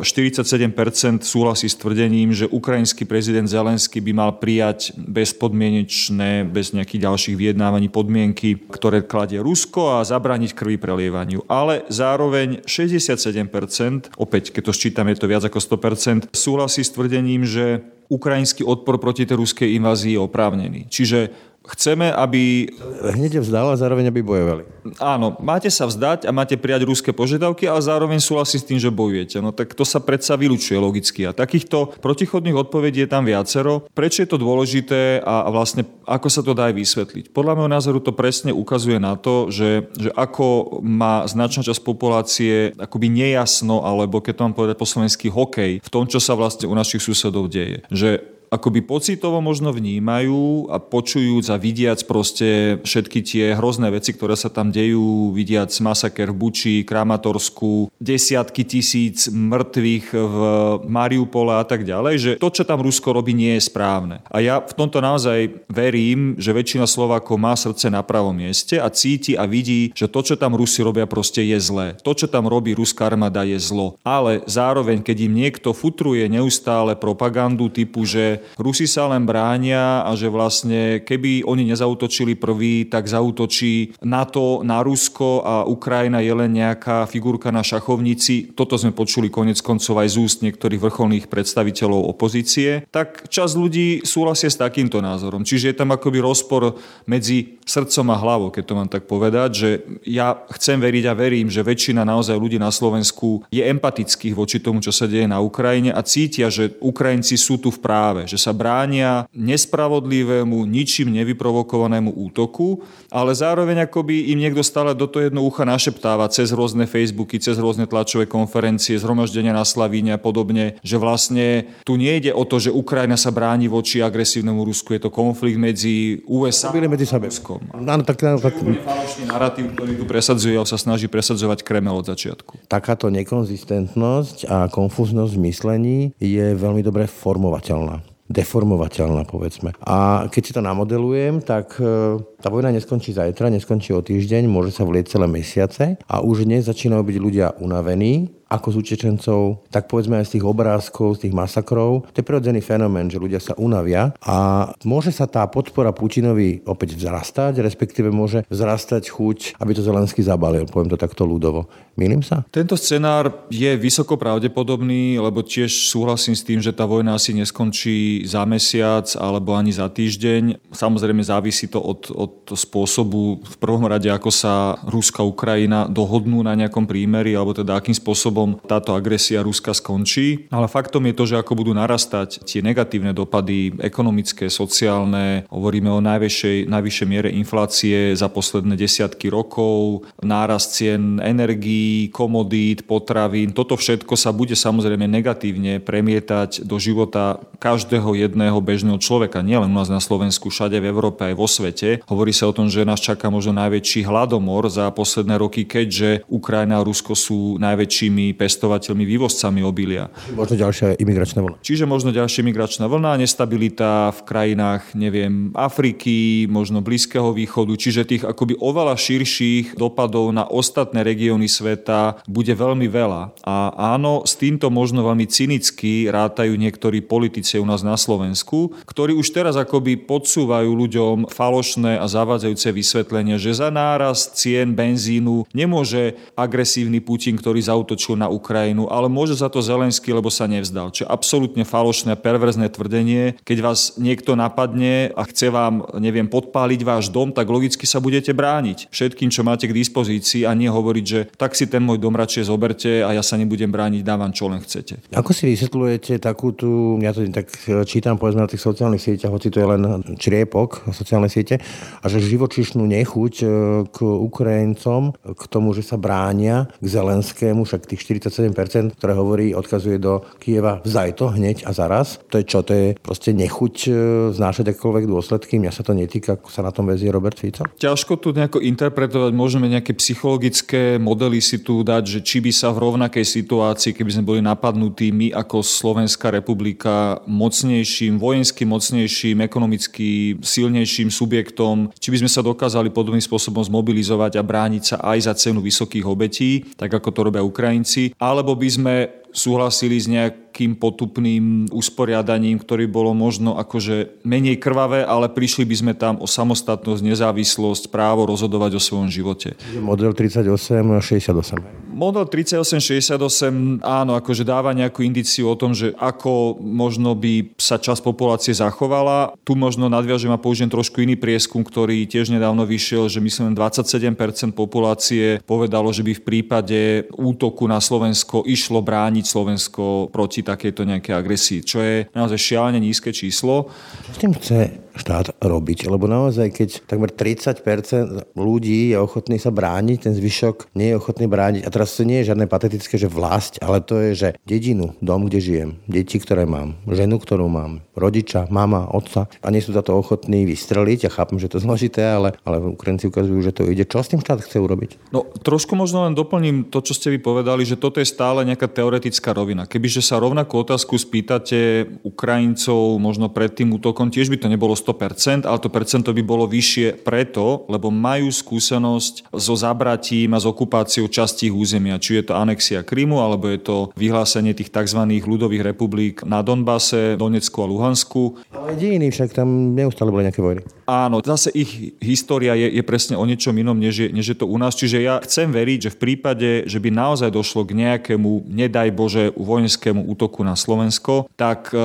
47% 0.05 1.25
súhlasí 1.25 1.69
s 1.69 1.77
tvrdením, 1.79 2.37
že 2.37 2.51
ukrajinský 2.51 3.09
prezident 3.09 3.49
Zelenský 3.49 4.05
by 4.05 4.13
mal 4.13 4.31
prijať 4.37 4.93
bezpodmienečné, 4.99 6.45
bez 6.45 6.77
nejakých 6.77 7.05
ďalších 7.09 7.37
vyjednávaní 7.37 7.89
podmienky, 7.89 8.61
ktoré 8.69 9.05
kladie 9.05 9.41
Rusko 9.41 10.01
a 10.01 10.05
zabrániť 10.05 10.53
krvi 10.53 10.77
prelievaniu. 10.77 11.45
Ale 11.49 11.89
zároveň 11.89 12.61
67%, 12.69 14.13
opäť 14.21 14.53
keď 14.53 14.63
to 14.69 14.73
sčítam, 14.77 15.09
je 15.09 15.17
to 15.17 15.31
viac 15.31 15.45
ako 15.49 15.61
100%, 15.63 16.29
súhlasí 16.37 16.85
s 16.85 16.93
tvrdením, 16.93 17.49
že 17.49 17.81
ukrajinský 18.07 18.63
odpor 18.63 19.03
proti 19.03 19.27
tej 19.27 19.41
ruskej 19.43 19.75
invázii 19.81 20.15
je 20.15 20.21
oprávnený. 20.23 20.87
Čiže 20.87 21.19
Chceme, 21.67 22.15
aby... 22.15 22.71
Hneď 23.03 23.43
vzdal 23.43 23.75
a 23.75 23.81
zároveň, 23.81 24.09
aby 24.11 24.23
bojovali. 24.23 24.65
Áno, 25.03 25.35
máte 25.43 25.67
sa 25.67 25.91
vzdať 25.91 26.25
a 26.27 26.31
máte 26.31 26.55
prijať 26.55 26.87
ruské 26.87 27.11
požiadavky, 27.11 27.67
ale 27.67 27.83
zároveň 27.83 28.23
súhlasí 28.23 28.63
s 28.63 28.67
tým, 28.67 28.79
že 28.79 28.95
bojujete. 28.95 29.43
No 29.43 29.51
tak 29.51 29.75
to 29.75 29.83
sa 29.83 29.99
predsa 29.99 30.39
vylučuje 30.39 30.79
logicky. 30.79 31.27
A 31.27 31.35
takýchto 31.35 31.99
protichodných 31.99 32.55
odpovedí 32.55 33.03
je 33.05 33.11
tam 33.11 33.27
viacero. 33.27 33.91
Prečo 33.91 34.23
je 34.23 34.31
to 34.31 34.39
dôležité 34.39 35.19
a 35.27 35.51
vlastne 35.51 35.83
ako 36.07 36.29
sa 36.31 36.41
to 36.47 36.55
dá 36.55 36.71
aj 36.71 36.79
vysvetliť? 36.79 37.25
Podľa 37.35 37.53
môjho 37.59 37.75
názoru 37.75 37.99
to 37.99 38.15
presne 38.15 38.55
ukazuje 38.55 39.03
na 39.03 39.19
to, 39.19 39.51
že, 39.51 39.91
že 39.99 40.15
ako 40.15 40.79
má 40.87 41.27
značná 41.27 41.67
časť 41.67 41.83
populácie 41.83 42.71
akoby 42.79 43.11
nejasno, 43.11 43.83
alebo 43.83 44.23
keď 44.23 44.33
to 44.39 44.45
mám 44.47 44.55
povedať 44.55 44.77
po 44.79 44.87
slovensky 44.87 45.27
hokej, 45.27 45.83
v 45.83 45.91
tom, 45.91 46.07
čo 46.07 46.23
sa 46.23 46.39
vlastne 46.39 46.71
u 46.71 46.75
našich 46.79 47.03
susedov 47.03 47.51
deje. 47.51 47.83
Že 47.91 48.36
akoby 48.51 48.81
pocitovo 48.87 49.43
možno 49.43 49.75
vnímajú 49.75 50.71
a 50.71 50.79
počujúc 50.79 51.51
a 51.51 51.57
vidiac 51.59 52.03
proste 52.07 52.81
všetky 52.83 53.21
tie 53.23 53.45
hrozné 53.59 53.91
veci, 53.91 54.15
ktoré 54.15 54.39
sa 54.39 54.49
tam 54.49 54.71
dejú, 54.71 55.35
vidiac 55.35 55.73
masaker 55.83 56.31
v 56.33 56.39
Buči, 56.39 56.75
Kramatorsku, 56.87 57.91
desiatky 57.99 58.63
tisíc 58.63 59.29
mŕtvych 59.31 60.07
v 60.15 60.39
Mariupole 60.87 61.59
a 61.59 61.65
tak 61.67 61.83
ďalej, 61.83 62.15
že 62.17 62.31
to, 62.39 62.51
čo 62.53 62.63
tam 62.63 62.83
Rusko 62.83 63.13
robí, 63.13 63.35
nie 63.35 63.59
je 63.59 63.67
správne. 63.67 64.23
A 64.31 64.41
ja 64.43 64.63
v 64.63 64.73
tomto 64.75 65.03
naozaj 65.03 65.67
verím, 65.71 66.39
že 66.39 66.55
väčšina 66.55 66.87
Slovákov 66.89 67.37
má 67.37 67.55
srdce 67.59 67.91
na 67.91 68.01
pravom 68.07 68.35
mieste 68.37 68.79
a 68.79 68.89
cíti 68.93 69.35
a 69.35 69.45
vidí, 69.45 69.91
že 69.93 70.11
to, 70.11 70.23
čo 70.23 70.35
tam 70.39 70.55
Rusi 70.55 70.81
robia, 70.83 71.05
proste 71.09 71.43
je 71.43 71.59
zlé. 71.59 71.99
To, 72.03 72.15
čo 72.15 72.31
tam 72.31 72.47
robí 72.47 72.73
ruská 72.73 73.11
armáda, 73.11 73.43
je 73.43 73.59
zlo. 73.59 73.99
Ale 74.03 74.43
zároveň, 74.47 75.03
keď 75.03 75.17
im 75.27 75.35
niekto 75.35 75.73
futruje 75.77 76.27
neustále 76.31 76.95
propagandu 76.97 77.69
typu, 77.69 78.07
že 78.07 78.41
Rusi 78.55 78.87
sa 78.87 79.11
len 79.11 79.27
bránia 79.27 80.07
a 80.07 80.15
že 80.15 80.31
vlastne 80.31 81.03
keby 81.03 81.43
oni 81.43 81.67
nezautočili 81.67 82.39
prvý, 82.39 82.87
tak 82.87 83.11
zautočí 83.11 83.99
NATO 84.07 84.63
na 84.63 84.81
Rusko 84.81 85.43
a 85.43 85.55
Ukrajina 85.67 86.23
je 86.23 86.33
len 86.33 86.55
nejaká 86.55 87.11
figurka 87.11 87.51
na 87.51 87.67
šachovnici. 87.67 88.55
Toto 88.55 88.79
sme 88.79 88.95
počuli 88.95 89.27
konec 89.27 89.59
koncov 89.61 89.99
aj 90.01 90.09
z 90.13 90.17
úst 90.21 90.39
niektorých 90.43 90.83
vrcholných 90.83 91.27
predstaviteľov 91.27 92.13
opozície. 92.13 92.87
Tak 92.93 93.29
čas 93.33 93.59
ľudí 93.59 94.05
súhlasia 94.07 94.51
s 94.53 94.61
takýmto 94.61 95.03
názorom. 95.03 95.43
Čiže 95.43 95.73
je 95.73 95.79
tam 95.79 95.95
akoby 95.95 96.23
rozpor 96.23 96.79
medzi 97.09 97.59
srdcom 97.67 98.07
a 98.13 98.17
hlavou, 98.17 98.49
keď 98.55 98.65
to 98.65 98.77
mám 98.79 98.91
tak 98.91 99.05
povedať, 99.11 99.51
že 99.55 99.71
ja 100.07 100.39
chcem 100.55 100.79
veriť 100.79 101.05
a 101.11 101.19
verím, 101.19 101.51
že 101.51 101.67
väčšina 101.67 102.07
naozaj 102.07 102.39
ľudí 102.39 102.59
na 102.61 102.71
Slovensku 102.71 103.43
je 103.51 103.63
empatických 103.63 104.35
voči 104.35 104.59
tomu, 104.63 104.79
čo 104.83 104.95
sa 104.95 105.11
deje 105.11 105.27
na 105.27 105.43
Ukrajine 105.43 105.91
a 105.91 106.03
cítia, 106.07 106.51
že 106.53 106.79
Ukrajinci 106.79 107.35
sú 107.35 107.59
tu 107.59 107.75
v 107.75 107.83
práve, 107.83 108.26
že 108.27 108.37
sa 108.37 108.53
bránia 108.53 109.31
nespravodlivému, 109.33 110.67
ničím 110.67 111.15
nevyprovokovanému 111.15 112.13
útoku, 112.13 112.83
ale 113.09 113.33
zároveň 113.33 113.87
akoby 113.87 114.35
im 114.35 114.43
niekto 114.43 114.61
stále 114.61 114.93
do 114.93 115.07
toho 115.07 115.31
jedno 115.31 115.47
ucha 115.47 115.65
našeptáva 115.65 116.29
cez 116.29 116.51
rôzne 116.51 116.85
Facebooky, 116.85 117.39
cez 117.39 117.57
rôzne 117.57 117.87
tlačové 117.87 118.27
konferencie, 118.27 118.99
zhromaždenia 118.99 119.55
na 119.55 119.65
Slavíne 119.65 120.15
a 120.15 120.21
podobne, 120.21 120.77
že 120.83 120.99
vlastne 120.99 121.71
tu 121.87 121.95
nejde 121.95 122.35
o 122.35 122.43
to, 122.43 122.59
že 122.59 122.75
Ukrajina 122.75 123.15
sa 123.15 123.31
bráni 123.31 123.71
voči 123.71 124.03
agresívnemu 124.03 124.67
Rusku, 124.67 124.93
je 124.93 125.07
to 125.07 125.11
konflikt 125.15 125.57
medzi 125.57 126.21
USA 126.27 126.75
a 126.75 127.19
Ruskom. 127.23 127.61
Áno, 127.71 128.03
tak, 128.03 128.19
tak... 128.19 128.55
falošný 128.59 129.25
narratív, 129.31 129.73
ktorý 129.79 129.93
tu 129.95 130.05
presadzuje, 130.05 130.59
sa 130.67 130.77
snaží 130.81 131.07
presadzovať 131.07 131.63
Kremel 131.63 132.03
od 132.03 132.07
začiatku. 132.11 132.67
Takáto 132.67 133.07
nekonzistentnosť 133.13 134.51
a 134.51 134.67
konfúznosť 134.67 135.35
myslení 135.39 136.17
je 136.19 136.57
veľmi 136.59 136.83
dobre 136.83 137.07
formovateľná 137.07 138.16
deformovateľná, 138.27 139.25
povedzme. 139.25 139.73
A 139.83 140.27
keď 140.31 140.43
si 140.43 140.53
to 140.53 140.63
namodelujem, 140.63 141.41
tak 141.43 141.79
e, 141.79 142.19
tá 142.43 142.49
vojna 142.51 142.75
neskončí 142.75 143.15
zajtra, 143.15 143.55
neskončí 143.55 143.95
o 143.95 144.03
týždeň, 144.03 144.51
môže 144.51 144.75
sa 144.75 144.83
vlieť 144.83 145.17
celé 145.17 145.27
mesiace 145.31 145.97
a 146.05 146.21
už 146.21 146.45
dnes 146.45 146.67
začínajú 146.67 147.03
byť 147.07 147.17
ľudia 147.23 147.47
unavení, 147.63 148.36
ako 148.47 148.71
z 148.71 148.77
utečencov, 148.79 149.67
tak 149.75 149.91
povedzme 149.91 150.23
aj 150.23 150.31
z 150.31 150.33
tých 150.39 150.45
obrázkov, 150.47 151.19
z 151.19 151.29
tých 151.29 151.35
masakrov. 151.35 152.07
To 152.15 152.17
je 152.17 152.27
prirodzený 152.27 152.63
fenomén, 152.63 153.11
že 153.11 153.19
ľudia 153.19 153.43
sa 153.43 153.59
unavia 153.59 154.15
a 154.23 154.71
môže 154.87 155.11
sa 155.11 155.27
tá 155.27 155.43
podpora 155.51 155.91
Putinovi 155.91 156.63
opäť 156.63 156.95
vzrastať, 156.95 157.59
respektíve 157.59 158.15
môže 158.15 158.47
vzrastať 158.47 159.11
chuť, 159.11 159.59
aby 159.59 159.71
to 159.75 159.83
Zelenský 159.83 160.23
zabalil, 160.23 160.71
poviem 160.71 160.95
to 160.95 160.99
takto 160.99 161.27
ľudovo. 161.27 161.67
Milím 161.99 162.23
sa? 162.23 162.47
Tento 162.53 162.79
scenár 162.79 163.49
je 163.51 163.73
vysoko 163.75 164.15
pravdepodobný, 164.21 165.19
lebo 165.19 165.43
tiež 165.43 165.91
súhlasím 165.91 166.37
s 166.37 166.45
tým, 166.45 166.61
že 166.63 166.77
tá 166.77 166.85
vojna 166.85 167.17
asi 167.17 167.33
neskončí 167.33 168.23
za 168.29 168.45
mesiac 168.45 169.09
alebo 169.17 169.57
ani 169.57 169.73
za 169.73 169.89
týždeň. 169.89 170.71
Samozrejme 170.77 171.25
závisí 171.25 171.67
to 171.73 171.81
od, 171.81 172.13
od 172.13 172.53
spôsobu 172.53 173.41
v 173.41 173.57
prvom 173.57 173.89
rade, 173.89 174.13
ako 174.13 174.29
sa 174.29 174.77
Ruska 174.85 175.25
Ukrajina 175.25 175.89
dohodnú 175.89 176.45
na 176.45 176.53
nejakom 176.53 176.85
prímeri, 176.85 177.33
alebo 177.33 177.57
teda 177.57 177.81
akým 177.81 177.97
spôsobom 177.97 178.36
spôsobom 178.37 178.61
táto 178.69 178.93
agresia 178.93 179.41
Ruska 179.41 179.73
skončí. 179.73 180.53
Ale 180.53 180.69
faktom 180.69 181.09
je 181.09 181.15
to, 181.17 181.25
že 181.25 181.41
ako 181.41 181.57
budú 181.57 181.73
narastať 181.73 182.45
tie 182.45 182.61
negatívne 182.61 183.17
dopady 183.17 183.73
ekonomické, 183.81 184.53
sociálne, 184.53 185.49
hovoríme 185.49 185.89
o 185.89 186.05
najvyššej, 186.05 186.69
najvyššej 186.69 187.09
miere 187.09 187.33
inflácie 187.33 188.13
za 188.13 188.29
posledné 188.29 188.77
desiatky 188.77 189.33
rokov, 189.33 190.05
nárast 190.21 190.77
cien 190.77 191.17
energií, 191.25 192.13
komodít, 192.13 192.85
potravín. 192.85 193.57
Toto 193.57 193.81
všetko 193.81 194.13
sa 194.21 194.37
bude 194.37 194.53
samozrejme 194.53 195.09
negatívne 195.09 195.81
premietať 195.81 196.69
do 196.69 196.77
života 196.77 197.41
každého 197.57 198.13
jedného 198.13 198.61
bežného 198.61 199.01
človeka, 199.01 199.41
nielen 199.41 199.73
u 199.73 199.77
nás 199.81 199.89
na 199.89 200.03
Slovensku, 200.03 200.53
všade 200.53 200.77
v 200.77 200.93
Európe 200.93 201.25
aj 201.25 201.35
vo 201.39 201.49
svete. 201.49 202.05
Hovorí 202.05 202.37
sa 202.37 202.53
o 202.53 202.57
tom, 202.57 202.69
že 202.69 202.85
nás 202.85 203.01
čaká 203.01 203.33
možno 203.33 203.57
najväčší 203.57 204.05
hladomor 204.05 204.69
za 204.69 204.93
posledné 204.93 205.41
roky, 205.41 205.65
keďže 205.65 206.27
Ukrajina 206.29 206.83
a 206.83 206.85
Rusko 206.85 207.17
sú 207.17 207.57
najväčšími 207.63 208.26
pestovateľmi, 208.33 209.05
vývozcami 209.05 209.61
obilia. 209.63 210.11
Možno 210.33 210.57
ďalšia 210.57 210.97
imigračná 210.99 211.45
vlna. 211.45 211.61
Čiže 211.63 211.85
možno 211.85 212.11
ďalšia 212.11 212.43
imigračná 212.43 212.89
vlna, 212.89 213.21
nestabilita 213.21 214.11
v 214.17 214.21
krajinách, 214.25 214.97
neviem, 214.97 215.53
Afriky, 215.53 216.49
možno 216.49 216.81
Blízkeho 216.81 217.31
východu, 217.37 217.77
čiže 217.77 218.09
tých 218.09 218.25
akoby 218.25 218.57
oveľa 218.59 218.97
širších 218.97 219.77
dopadov 219.77 220.33
na 220.33 220.49
ostatné 220.49 221.05
regióny 221.05 221.47
sveta 221.47 222.25
bude 222.25 222.55
veľmi 222.57 222.89
veľa. 222.89 223.37
A 223.45 223.75
áno, 223.95 224.25
s 224.25 224.35
týmto 224.35 224.73
možno 224.73 225.05
veľmi 225.05 225.29
cynicky 225.29 226.09
rátajú 226.09 226.57
niektorí 226.57 227.05
politici 227.05 227.61
u 227.61 227.67
nás 227.69 227.85
na 227.85 228.01
Slovensku, 228.01 228.73
ktorí 228.89 229.13
už 229.13 229.29
teraz 229.37 229.55
akoby 229.61 230.01
podsúvajú 230.09 230.71
ľuďom 230.73 231.17
falošné 231.29 232.01
a 232.01 232.07
zavádzajúce 232.09 232.73
vysvetlenie, 232.73 233.37
že 233.37 233.53
za 233.53 233.69
nárast 233.69 234.39
cien 234.39 234.73
benzínu 234.73 235.49
nemôže 235.53 236.17
agresívny 236.33 237.05
Putin, 237.05 237.37
ktorý 237.37 237.61
zautočil 237.61 238.16
na 238.17 238.33
Ukrajinu, 238.33 238.89
ale 238.89 239.07
môže 239.13 239.37
za 239.37 239.53
to 239.53 239.61
Zelenský, 239.61 240.11
lebo 240.11 240.33
sa 240.33 240.49
nevzdal. 240.49 240.91
Čo 240.91 241.05
je 241.05 241.13
absolútne 241.13 241.63
falošné 241.63 242.17
a 242.17 242.19
perverzné 242.19 242.73
tvrdenie. 242.73 243.39
Keď 243.45 243.59
vás 243.61 243.95
niekto 244.01 244.35
napadne 244.35 245.13
a 245.13 245.23
chce 245.29 245.53
vám, 245.53 245.85
neviem, 246.01 246.27
podpáliť 246.27 246.81
váš 246.83 247.05
dom, 247.13 247.31
tak 247.31 247.47
logicky 247.47 247.85
sa 247.85 248.01
budete 248.01 248.33
brániť 248.33 248.89
všetkým, 248.91 249.29
čo 249.29 249.45
máte 249.45 249.69
k 249.69 249.77
dispozícii 249.77 250.49
a 250.49 250.57
nie 250.57 250.73
hovoriť, 250.73 251.05
že 251.05 251.21
tak 251.37 251.53
si 251.55 251.69
ten 251.69 251.85
môj 251.85 252.01
dom 252.01 252.17
radšej 252.17 252.49
zoberte 252.49 253.05
a 253.05 253.13
ja 253.13 253.23
sa 253.23 253.37
nebudem 253.37 253.69
brániť, 253.69 254.03
dávam 254.03 254.33
čo 254.33 254.49
len 254.49 254.65
chcete. 254.65 254.99
Ako 255.13 255.37
si 255.37 255.53
vysvetľujete 255.53 256.19
takú 256.19 256.57
tú, 256.57 256.97
ja 257.05 257.13
to 257.13 257.23
tak 257.29 257.53
čítam 257.85 258.17
povedzme 258.17 258.43
na 258.43 258.51
tých 258.51 258.65
sociálnych 258.65 259.03
sieťach, 259.03 259.31
hoci 259.31 259.53
to 259.53 259.61
je 259.61 259.69
len 259.69 259.83
čriepok 260.17 260.89
sociálne 260.97 261.29
siete, 261.29 261.61
a 262.01 262.07
že 262.07 262.23
živočišnú 262.23 262.83
nechuť 262.83 263.35
e, 263.43 263.47
k 263.91 263.99
Ukrajincom, 264.03 265.13
k 265.13 265.43
tomu, 265.51 265.77
že 265.77 265.85
sa 265.85 266.01
bránia 266.01 266.71
k 266.81 266.87
Zelenskému, 266.87 267.67
však 267.67 267.91
tých 267.91 268.06
47%, 268.07 268.95
ktoré 268.95 269.13
hovorí, 269.19 269.47
odkazuje 269.51 269.99
do 269.99 270.23
Kieva 270.39 270.79
vzaj 270.87 271.19
to 271.19 271.35
hneď 271.35 271.67
a 271.67 271.75
zaraz. 271.75 272.23
To 272.31 272.39
je 272.39 272.45
čo? 272.47 272.63
To 272.63 272.73
je 272.73 272.87
proste 272.95 273.35
nechuť 273.35 273.75
e, 273.87 273.91
znášať 274.31 274.79
akoľvek 274.79 275.05
dôsledky. 275.11 275.59
Mňa 275.59 275.73
sa 275.75 275.83
to 275.83 275.93
netýka, 275.93 276.39
ako 276.39 276.49
sa 276.55 276.63
na 276.63 276.71
tom 276.71 276.87
vezie 276.87 277.11
Robert 277.11 277.35
Fico. 277.35 277.67
Ťažko 277.67 278.23
tu 278.23 278.31
nejako 278.31 278.63
interpretovať, 278.63 279.33
môžeme 279.35 279.67
nejaké 279.67 279.99
psychologické 279.99 281.03
modely 281.03 281.43
si 281.43 281.59
tu 281.59 281.83
dať, 281.83 282.05
že 282.07 282.21
či 282.23 282.39
by 282.39 282.55
sa 282.55 282.71
v 282.71 282.87
rovnakej 282.87 283.27
situácii, 283.27 283.97
keby 283.97 284.11
sme 284.15 284.29
boli 284.29 284.41
napadnutí 284.45 285.11
my 285.11 285.35
ako 285.35 285.67
Slovenská 285.67 286.31
republika 286.31 287.19
mocnejším, 287.27 288.23
vojensky 288.23 288.63
mocnejším, 288.63 289.43
ekonomicky 289.43 290.39
silnejším 290.39 291.11
subjektom, 291.11 291.91
či 291.99 292.09
by 292.15 292.23
sme 292.23 292.31
sa 292.31 292.45
dokázali 292.45 292.95
podobným 292.95 293.25
spôsobom 293.25 293.65
zmobilizovať 293.65 294.39
a 294.39 294.47
brániť 294.47 294.83
sa 294.85 294.97
aj 295.03 295.19
za 295.27 295.35
cenu 295.35 295.59
vysokých 295.65 296.07
obetí, 296.07 296.69
tak 296.77 296.93
ako 296.93 297.09
to 297.11 297.21
robia 297.27 297.43
Ukrajinci 297.43 297.96
veci, 297.97 298.13
alebo 298.21 298.53
by 298.53 298.69
sme 298.69 298.95
súhlasili 299.37 300.01
s 300.01 300.09
nejakým 300.09 300.81
potupným 300.81 301.69
usporiadaním, 301.69 302.57
ktorý 302.57 302.89
bolo 302.89 303.13
možno 303.13 303.61
akože 303.61 304.25
menej 304.25 304.57
krvavé, 304.57 305.05
ale 305.05 305.29
prišli 305.29 305.69
by 305.69 305.77
sme 305.77 305.93
tam 305.93 306.17
o 306.17 306.27
samostatnosť, 306.27 307.05
nezávislosť, 307.05 307.93
právo 307.93 308.25
rozhodovať 308.25 308.81
o 308.81 308.81
svojom 308.81 309.13
živote. 309.13 309.53
Model 309.77 310.17
38-68. 310.17 311.93
Model 311.93 312.25
3868 312.29 313.85
áno, 313.85 314.17
akože 314.17 314.45
dáva 314.45 314.73
nejakú 314.73 315.05
indiciu 315.05 315.53
o 315.53 315.57
tom, 315.57 315.77
že 315.77 315.93
ako 316.01 316.57
možno 316.61 317.13
by 317.13 317.57
sa 317.61 317.77
časť 317.77 318.01
populácie 318.01 318.57
zachovala. 318.57 319.37
Tu 319.45 319.53
možno 319.53 319.93
nadviažem 319.93 320.33
a 320.33 320.41
použijem 320.41 320.73
trošku 320.73 321.05
iný 321.05 321.21
prieskum, 321.21 321.61
ktorý 321.61 322.09
tiež 322.09 322.33
nedávno 322.33 322.65
vyšiel, 322.65 323.13
že 323.13 323.21
myslím 323.21 323.53
27% 323.57 324.57
populácie 324.57 325.41
povedalo, 325.45 325.93
že 325.93 326.05
by 326.05 326.13
v 326.17 326.25
prípade 326.25 326.81
útoku 327.17 327.69
na 327.69 327.81
Slovensko 327.81 328.45
išlo 328.45 328.81
brániť 328.81 329.26
Slovensko 329.27 330.09
proti 330.15 330.47
takejto 330.47 330.87
nejakej 330.87 331.15
agresii, 331.19 331.61
čo 331.67 331.83
je 331.83 332.07
naozaj 332.15 332.39
šialene 332.39 332.79
nízke 332.79 333.11
číslo. 333.11 333.69
S 334.15 334.19
tým 334.23 334.33
chce 334.39 334.86
štát 334.97 335.39
robiť, 335.39 335.87
lebo 335.87 336.09
naozaj, 336.09 336.53
keď 336.53 336.69
takmer 336.89 337.13
30% 337.13 338.35
ľudí 338.35 338.93
je 338.93 338.99
ochotný 338.99 339.37
sa 339.37 339.53
brániť, 339.53 340.09
ten 340.09 340.15
zvyšok 340.17 340.73
nie 340.75 340.93
je 340.93 340.99
ochotný 340.99 341.29
brániť. 341.29 341.63
A 341.65 341.73
teraz 341.73 341.95
to 341.95 342.03
nie 342.03 342.25
je 342.25 342.33
žiadne 342.33 342.49
patetické, 342.49 342.97
že 342.97 343.13
vlast, 343.13 343.61
ale 343.61 343.85
to 343.85 344.01
je, 344.01 344.11
že 344.17 344.29
dedinu, 344.49 344.97
dom, 345.05 345.29
kde 345.29 345.39
žijem, 345.41 345.71
deti, 345.87 346.17
ktoré 346.17 346.49
mám, 346.49 346.81
ženu, 346.89 347.21
ktorú 347.21 347.47
mám, 347.49 347.85
rodiča, 347.97 348.49
mama, 348.53 348.89
otca 348.93 349.29
a 349.41 349.47
nie 349.53 349.65
sú 349.65 349.73
za 349.73 349.85
to 349.85 349.97
ochotní 349.97 350.45
vystreliť. 350.45 351.09
Ja 351.09 351.11
chápem, 351.13 351.41
že 351.41 351.49
to 351.49 351.59
je 351.61 351.67
zložité, 351.67 352.05
ale, 352.13 352.37
ale 352.45 352.61
Ukrajinci 352.77 353.09
ukazujú, 353.09 353.41
že 353.41 353.53
to 353.57 353.69
ide. 353.69 353.89
Čo 353.89 354.05
s 354.05 354.13
tým 354.13 354.21
štát 354.21 354.45
chce 354.45 354.61
urobiť? 354.61 355.13
No, 355.13 355.25
trošku 355.25 355.75
možno 355.75 356.05
len 356.05 356.17
doplním 356.17 356.69
to, 356.69 356.85
čo 356.85 356.93
ste 356.97 357.13
vy 357.13 357.19
povedali, 357.19 357.65
že 357.65 357.81
toto 357.81 358.01
je 358.01 358.09
stále 358.09 358.45
nejaká 358.45 358.69
teoretická 358.69 359.33
rovina. 359.33 359.65
Kebyže 359.65 360.05
sa 360.05 360.21
rovnakú 360.21 360.61
otázku 360.61 361.01
spýtate 361.01 361.89
Ukrajincov 362.05 363.01
možno 363.01 363.33
pred 363.33 363.53
tým 363.53 363.73
útokom, 363.75 364.13
tiež 364.13 364.29
by 364.29 364.39
to 364.39 364.53
nebolo 364.53 364.77
100%, 364.77 364.86
ale 364.93 365.59
to 365.59 365.73
percento 365.73 366.13
by 366.13 366.23
bolo 366.23 366.45
vyššie 366.45 367.01
preto, 367.03 367.65
lebo 367.67 367.89
majú 367.89 368.29
skúsenosť 368.29 369.33
so 369.33 369.55
zabratím 369.57 370.37
a 370.37 370.43
s 370.43 370.47
okupáciou 370.47 371.09
častí 371.09 371.49
územia, 371.49 371.97
či 371.97 372.21
je 372.21 372.31
to 372.31 372.35
anexia 372.37 372.85
Krymu, 372.85 373.25
alebo 373.25 373.49
je 373.49 373.59
to 373.63 373.77
vyhlásenie 373.97 374.53
tých 374.53 374.69
tzv. 374.69 375.01
ľudových 375.25 375.65
republik 375.65 376.23
na 376.29 376.45
Donbase, 376.45 377.17
Donecku 377.17 377.65
a 377.65 377.67
Luhansku. 377.67 378.23
Ale 378.53 378.77
dejiny 378.77 379.09
však 379.09 379.33
tam 379.33 379.73
neustále 379.73 380.13
boli 380.13 380.29
nejaké 380.29 380.45
vojny. 380.45 380.76
Áno, 380.87 381.19
zase 381.19 381.51
ich 381.51 381.99
história 381.99 382.55
je, 382.55 382.79
je 382.79 382.85
presne 382.87 383.19
o 383.19 383.27
niečom 383.27 383.51
inom, 383.59 383.75
než 383.75 384.07
je, 384.07 384.09
než 384.15 384.27
je 384.31 384.39
to 384.39 384.47
u 384.47 384.55
nás. 384.55 384.79
Čiže 384.79 385.03
ja 385.03 385.19
chcem 385.19 385.51
veriť, 385.51 385.91
že 385.91 385.95
v 385.99 385.99
prípade, 385.99 386.51
že 386.71 386.79
by 386.79 386.95
naozaj 386.95 387.35
došlo 387.35 387.67
k 387.67 387.75
nejakému, 387.75 388.47
nedaj 388.47 388.95
Bože, 388.95 389.35
vojenskému 389.35 390.07
útoku 390.07 390.47
na 390.47 390.55
Slovensko, 390.55 391.27
tak 391.35 391.75
e, 391.75 391.83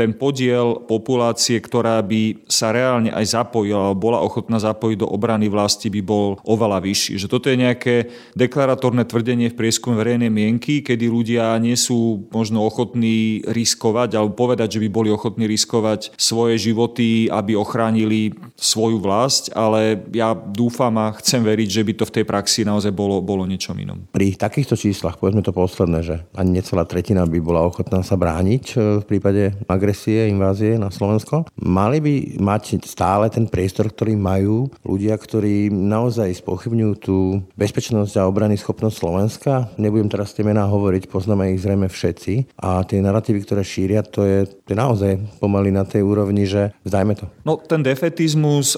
ten 0.00 0.16
podiel 0.16 0.80
populácie, 0.80 1.60
ktorá 1.60 2.00
by 2.00 2.48
sa 2.48 2.72
reálne 2.72 3.12
aj 3.12 3.36
zapojila, 3.36 3.92
bola 3.92 4.24
ochotná 4.24 4.56
zapojiť 4.56 5.04
do 5.04 5.08
obrany 5.12 5.52
vlasti, 5.52 5.92
by 5.92 6.00
bol 6.00 6.40
oveľa 6.48 6.80
vyšší. 6.80 7.20
Že 7.20 7.28
toto 7.28 7.52
je 7.52 7.60
nejaké 7.60 7.94
deklaratórne 8.32 9.04
tvrdenie 9.04 9.52
v 9.52 9.58
prieskume 9.60 10.00
verejnej 10.00 10.32
mienky, 10.32 10.80
kedy 10.80 11.04
ľudia 11.04 11.52
nie 11.60 11.76
sú 11.76 12.24
možno 12.32 12.64
ochotní 12.64 13.44
riskovať 13.44 14.16
alebo 14.16 14.32
povedať, 14.32 14.80
že 14.80 14.82
by 14.82 14.88
boli 14.88 15.12
ochotní 15.12 15.44
riskovať 15.44 16.16
svoje 16.16 16.56
životy, 16.56 17.28
aby 17.28 17.52
ochránili 17.52 18.37
svoju 18.58 18.98
vlast, 19.02 19.50
ale 19.54 20.02
ja 20.14 20.34
dúfam 20.34 20.94
a 20.98 21.14
chcem 21.18 21.42
veriť, 21.42 21.68
že 21.68 21.82
by 21.84 21.92
to 21.98 22.04
v 22.08 22.14
tej 22.20 22.24
praxi 22.24 22.62
naozaj 22.62 22.90
bolo, 22.94 23.20
bolo 23.20 23.44
niečom 23.44 23.76
inom. 23.76 24.08
Pri 24.14 24.34
takýchto 24.34 24.74
číslach, 24.78 25.18
povedzme 25.18 25.44
to 25.44 25.54
posledné, 25.54 26.00
že 26.06 26.16
ani 26.34 26.58
necelá 26.58 26.86
tretina 26.88 27.26
by 27.26 27.38
bola 27.42 27.66
ochotná 27.66 28.00
sa 28.06 28.16
brániť 28.16 28.64
e, 28.72 28.74
v 29.02 29.04
prípade 29.04 29.54
agresie, 29.66 30.30
invázie 30.30 30.78
na 30.78 30.88
Slovensko, 30.88 31.44
mali 31.58 31.98
by 31.98 32.14
mať 32.38 32.86
stále 32.86 33.26
ten 33.28 33.50
priestor, 33.50 33.90
ktorý 33.90 34.14
majú 34.14 34.70
ľudia, 34.86 35.18
ktorí 35.18 35.68
naozaj 35.68 36.40
spochybňujú 36.40 36.92
tú 37.02 37.18
bezpečnosť 37.58 38.14
a 38.18 38.26
obrany 38.30 38.54
schopnosť 38.54 38.96
Slovenska. 38.96 39.52
Nebudem 39.76 40.08
teraz 40.08 40.32
tie 40.32 40.46
mená 40.46 40.64
hovoriť, 40.66 41.10
poznáme 41.10 41.52
ich 41.52 41.62
zrejme 41.62 41.90
všetci. 41.90 42.58
A 42.62 42.82
tie 42.86 43.02
narratívy, 43.02 43.42
ktoré 43.42 43.62
šíria, 43.66 44.00
to 44.06 44.22
je, 44.24 44.46
to 44.46 44.72
je 44.72 44.78
naozaj 44.78 45.12
pomaly 45.42 45.74
na 45.74 45.82
tej 45.82 46.06
úrovni, 46.06 46.46
že 46.46 46.70
vzdajme 46.86 47.14
to. 47.18 47.26
No 47.42 47.58
ten 47.58 47.82
defetizmus 47.82 48.27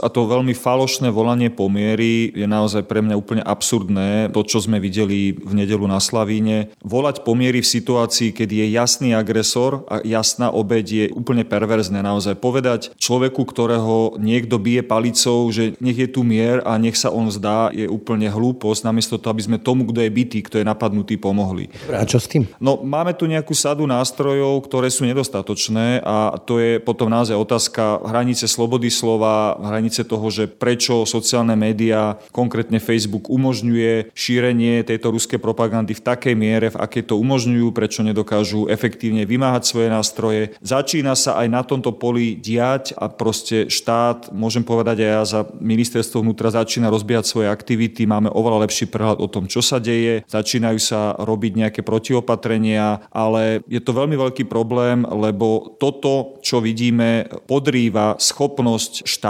a 0.03 0.07
to 0.13 0.29
veľmi 0.29 0.53
falošné 0.53 1.09
volanie 1.09 1.49
pomiery 1.49 2.31
je 2.31 2.47
naozaj 2.47 2.85
pre 2.85 3.01
mňa 3.01 3.17
úplne 3.17 3.43
absurdné. 3.43 4.31
To, 4.31 4.45
čo 4.45 4.61
sme 4.61 4.77
videli 4.79 5.33
v 5.33 5.53
nedelu 5.57 5.83
na 5.89 5.99
Slavíne. 5.99 6.71
Volať 6.85 7.25
pomiery 7.25 7.65
v 7.65 7.73
situácii, 7.73 8.37
keď 8.37 8.49
je 8.51 8.67
jasný 8.77 9.09
agresor 9.17 9.89
a 9.89 10.05
jasná 10.05 10.53
obeď 10.53 10.87
je 10.87 11.05
úplne 11.17 11.43
perverzné. 11.43 12.05
Naozaj 12.05 12.37
povedať 12.39 12.81
človeku, 13.01 13.43
ktorého 13.49 14.21
niekto 14.21 14.61
bije 14.61 14.85
palicou, 14.85 15.49
že 15.49 15.75
nech 15.81 15.97
je 15.97 16.09
tu 16.11 16.21
mier 16.27 16.61
a 16.69 16.77
nech 16.77 16.99
sa 16.99 17.09
on 17.09 17.31
zdá, 17.33 17.73
je 17.73 17.89
úplne 17.89 18.29
hlúposť, 18.29 18.85
namiesto 18.85 19.17
toho, 19.17 19.33
aby 19.33 19.47
sme 19.47 19.59
tomu, 19.59 19.89
kto 19.89 20.05
je 20.05 20.11
bytý, 20.11 20.39
kto 20.45 20.61
je 20.61 20.69
napadnutý, 20.69 21.17
pomohli. 21.17 21.73
A 21.89 22.05
čo 22.05 22.21
s 22.21 22.29
tým? 22.29 22.45
No, 22.61 22.83
máme 22.83 23.17
tu 23.17 23.25
nejakú 23.25 23.57
sadu 23.57 23.89
nástrojov, 23.89 24.61
ktoré 24.69 24.93
sú 24.93 25.09
nedostatočné 25.09 26.05
a 26.05 26.37
to 26.39 26.61
je 26.61 26.83
potom 26.83 27.09
naozaj 27.09 27.37
otázka 27.37 28.05
hranice 28.05 28.45
slobody 28.45 28.93
slova, 28.93 29.40
hranice 29.61 30.05
toho, 30.05 30.27
že 30.29 30.47
prečo 30.47 31.09
sociálne 31.09 31.57
médiá, 31.57 32.19
konkrétne 32.31 32.79
Facebook, 32.79 33.33
umožňuje 33.33 34.13
šírenie 34.13 34.85
tejto 34.85 35.11
ruskej 35.11 35.41
propagandy 35.41 35.97
v 35.97 36.05
takej 36.05 36.35
miere, 36.37 36.69
v 36.71 36.81
akej 36.81 37.11
to 37.11 37.15
umožňujú, 37.19 37.73
prečo 37.75 38.05
nedokážu 38.05 38.69
efektívne 38.69 39.25
vymáhať 39.25 39.63
svoje 39.67 39.89
nástroje. 39.89 40.43
Začína 40.61 41.17
sa 41.17 41.41
aj 41.41 41.49
na 41.49 41.63
tomto 41.65 41.97
poli 41.97 42.37
diať 42.37 42.93
a 42.95 43.09
proste 43.09 43.67
štát, 43.73 44.31
môžem 44.31 44.63
povedať 44.63 45.03
aj 45.03 45.11
ja 45.11 45.23
za 45.25 45.41
ministerstvo 45.59 46.23
vnútra, 46.23 46.53
začína 46.55 46.93
rozbiehať 46.93 47.27
svoje 47.27 47.49
aktivity, 47.49 48.05
máme 48.07 48.31
oveľa 48.31 48.69
lepší 48.69 48.87
prehľad 48.87 49.19
o 49.19 49.29
tom, 49.31 49.49
čo 49.49 49.65
sa 49.65 49.81
deje, 49.81 50.23
začínajú 50.29 50.79
sa 50.79 51.17
robiť 51.19 51.53
nejaké 51.67 51.81
protiopatrenia, 51.81 53.09
ale 53.11 53.65
je 53.67 53.81
to 53.81 53.97
veľmi 53.97 54.15
veľký 54.15 54.45
problém, 54.47 55.03
lebo 55.09 55.77
toto, 55.81 56.39
čo 56.45 56.63
vidíme, 56.63 57.27
podrýva 57.49 58.21
schopnosť 58.21 59.09
štátu 59.09 59.30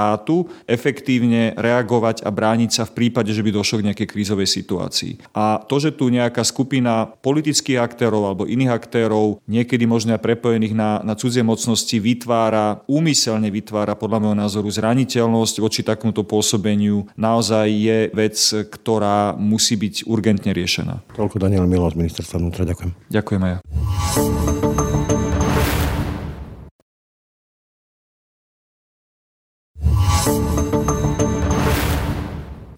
efektívne 0.67 1.53
reagovať 1.57 2.25
a 2.25 2.31
brániť 2.31 2.71
sa 2.71 2.83
v 2.89 2.95
prípade, 2.97 3.31
že 3.35 3.45
by 3.45 3.51
došlo 3.55 3.83
k 3.83 3.87
nejakej 3.93 4.09
krízovej 4.09 4.49
situácii. 4.49 5.33
A 5.37 5.61
to, 5.63 5.77
že 5.79 5.95
tu 5.95 6.09
nejaká 6.09 6.43
skupina 6.47 7.07
politických 7.21 7.79
aktérov 7.81 8.27
alebo 8.27 8.49
iných 8.49 8.73
aktérov, 8.73 9.43
niekedy 9.47 9.85
možno 9.85 10.17
prepojených 10.21 10.75
na, 10.75 10.91
na 11.05 11.15
cudzie 11.15 11.45
mocnosti, 11.45 11.97
vytvára, 11.97 12.83
úmyselne 12.87 13.49
vytvára 13.51 13.95
podľa 13.95 14.19
môjho 14.23 14.37
názoru 14.39 14.69
zraniteľnosť 14.71 15.57
voči 15.61 15.81
takémuto 15.83 16.23
pôsobeniu, 16.25 17.09
naozaj 17.19 17.67
je 17.71 17.99
vec, 18.13 18.37
ktorá 18.71 19.35
musí 19.35 19.77
byť 19.77 20.07
urgentne 20.07 20.51
riešená. 20.55 21.03
Toľko 21.17 21.37
Daniel 21.43 21.67
Milo 21.67 21.89
z 21.91 21.97
ministerstva 21.99 22.37
vnútra. 22.39 22.63
Ďakujem. 22.69 22.91
Ďakujem 23.11 23.41
aj 23.43 23.51
ja. 23.51 24.90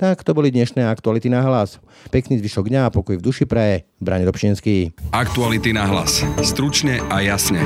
Tak 0.03 0.27
to 0.27 0.35
boli 0.35 0.51
dnešné 0.51 0.83
aktuality 0.83 1.31
na 1.31 1.47
hlas. 1.47 1.79
Pekný 2.11 2.35
zvyšok 2.43 2.67
dňa 2.67 2.91
a 2.91 2.91
pokoj 2.91 3.15
v 3.15 3.23
duši 3.23 3.47
praje. 3.47 3.87
Brane 4.03 4.27
Dobšinský. 4.27 4.99
Aktuality 5.15 5.71
na 5.71 5.87
hlas. 5.87 6.27
Stručne 6.43 6.99
a 7.07 7.23
jasne. 7.23 7.63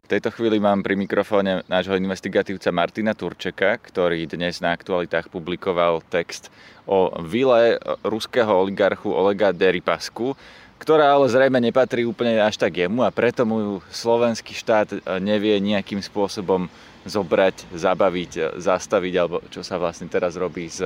V 0.00 0.08
tejto 0.08 0.32
chvíli 0.32 0.56
mám 0.56 0.80
pri 0.80 0.96
mikrofóne 0.96 1.68
nášho 1.68 2.00
investigatívca 2.00 2.72
Martina 2.72 3.12
Turčeka, 3.12 3.76
ktorý 3.76 4.24
dnes 4.24 4.64
na 4.64 4.72
aktualitách 4.72 5.28
publikoval 5.28 6.00
text 6.08 6.48
o 6.88 7.12
vile 7.28 7.76
ruského 8.00 8.48
oligarchu 8.48 9.12
Olega 9.12 9.52
Deripasku, 9.52 10.32
ktorá 10.80 11.12
ale 11.12 11.28
zrejme 11.28 11.60
nepatrí 11.60 12.08
úplne 12.08 12.40
až 12.40 12.56
tak 12.56 12.80
jemu 12.80 13.04
a 13.04 13.12
preto 13.12 13.44
mu 13.44 13.84
slovenský 13.92 14.56
štát 14.56 15.20
nevie 15.20 15.60
nejakým 15.60 16.00
spôsobom 16.00 16.72
zobrať, 17.06 17.72
zabaviť, 17.72 18.60
zastaviť, 18.60 19.14
alebo 19.16 19.40
čo 19.48 19.64
sa 19.64 19.80
vlastne 19.80 20.08
teraz 20.10 20.36
robí 20.36 20.68
s 20.68 20.84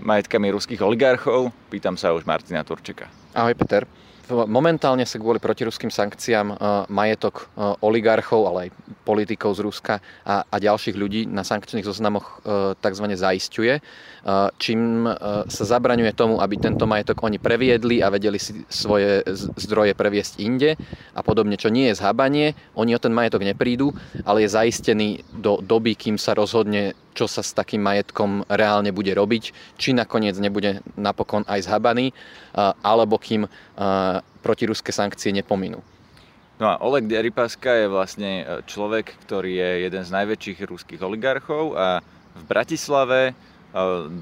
majetkami 0.00 0.52
ruských 0.52 0.80
oligarchov. 0.84 1.52
Pýtam 1.68 1.96
sa 1.96 2.12
už 2.12 2.24
Martina 2.28 2.64
Turčeka. 2.64 3.08
Ahoj 3.32 3.54
Peter. 3.56 3.88
Momentálne 4.30 5.04
sa 5.04 5.20
kvôli 5.20 5.36
protiruským 5.36 5.92
sankciám 5.92 6.56
majetok 6.88 7.52
oligarchov, 7.84 8.48
ale 8.48 8.58
aj 8.66 8.70
politikov 9.04 9.52
z 9.52 9.60
Ruska 9.60 9.94
a, 10.24 10.48
a 10.48 10.56
ďalších 10.56 10.96
ľudí 10.96 11.28
na 11.28 11.44
sankčných 11.44 11.84
zoznamoch 11.84 12.40
tzv. 12.80 13.06
zaisťuje, 13.12 13.74
čím 14.56 14.80
sa 15.44 15.64
zabraňuje 15.68 16.16
tomu, 16.16 16.40
aby 16.40 16.56
tento 16.56 16.88
majetok 16.88 17.20
oni 17.20 17.36
previedli 17.36 18.00
a 18.00 18.08
vedeli 18.08 18.40
si 18.40 18.64
svoje 18.72 19.20
zdroje 19.60 19.92
previesť 19.92 20.40
inde 20.40 20.80
a 21.12 21.20
podobne, 21.20 21.60
čo 21.60 21.68
nie 21.68 21.92
je 21.92 22.00
zhábanie. 22.00 22.56
Oni 22.80 22.96
o 22.96 23.02
ten 23.02 23.12
majetok 23.12 23.44
neprídu, 23.44 23.92
ale 24.24 24.48
je 24.48 24.56
zaistený 24.56 25.20
do 25.36 25.60
doby, 25.60 25.92
kým 25.92 26.16
sa 26.16 26.32
rozhodne, 26.32 26.96
čo 27.14 27.30
sa 27.30 27.40
s 27.40 27.54
takým 27.54 27.80
majetkom 27.80 28.44
reálne 28.50 28.90
bude 28.90 29.14
robiť, 29.14 29.54
či 29.78 29.94
nakoniec 29.94 30.34
nebude 30.36 30.82
napokon 30.98 31.46
aj 31.46 31.70
zhabaný, 31.70 32.10
alebo 32.82 33.16
kým 33.16 33.46
protiruské 34.44 34.92
sankcie 34.92 35.32
nepominú. 35.32 35.80
No 36.54 36.70
a 36.70 36.78
Oleg 36.86 37.10
Deripaska 37.10 37.82
je 37.82 37.90
vlastne 37.90 38.32
e, 38.40 38.62
človek, 38.62 39.18
ktorý 39.26 39.58
je 39.58 39.70
jeden 39.90 40.02
z 40.06 40.14
najväčších 40.14 40.58
ruských 40.62 41.02
oligarchov 41.02 41.74
a 41.74 41.98
v 42.30 42.42
Bratislave 42.46 43.20
e, 43.26 43.32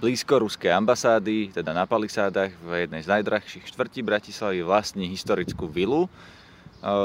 blízko 0.01 0.41
ruskej 0.41 0.73
ambasády, 0.73 1.53
teda 1.53 1.77
na 1.77 1.85
Palisádach, 1.85 2.57
v 2.65 2.89
jednej 2.89 3.05
z 3.05 3.13
najdrahších 3.13 3.69
štvrtí 3.69 4.01
Bratislavy 4.01 4.65
vlastní 4.65 5.13
historickú 5.13 5.69
vilu, 5.69 6.09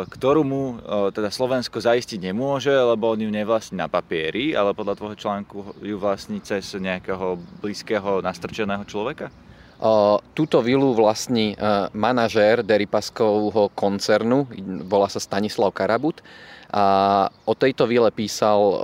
ktorú 0.10 0.42
mu 0.42 0.82
teda 1.14 1.30
Slovensko 1.30 1.78
zaistiť 1.78 2.18
nemôže, 2.18 2.74
lebo 2.74 3.14
on 3.14 3.22
ju 3.22 3.30
nevlastní 3.30 3.78
na 3.78 3.86
papieri, 3.86 4.58
ale 4.58 4.74
podľa 4.74 4.98
tvojho 4.98 5.18
článku 5.22 5.58
ju 5.86 5.96
vlastní 6.02 6.42
cez 6.42 6.74
nejakého 6.74 7.38
blízkeho 7.62 8.26
nastrčeného 8.26 8.82
človeka? 8.90 9.30
Túto 10.34 10.58
vilu 10.66 10.98
vlastní 10.98 11.54
manažér 11.94 12.66
Deripaskovho 12.66 13.70
koncernu, 13.78 14.50
volá 14.90 15.06
sa 15.06 15.22
Stanislav 15.22 15.70
Karabut. 15.78 16.26
A 16.68 16.84
o 17.48 17.56
tejto 17.56 17.88
vile 17.88 18.12
písal 18.12 18.84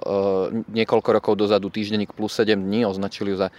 niekoľko 0.72 1.10
rokov 1.20 1.34
dozadu 1.36 1.68
týždenník 1.68 2.16
plus 2.16 2.32
7 2.40 2.56
dní, 2.56 2.88
označili 2.88 3.36
ju 3.36 3.44
za 3.44 3.50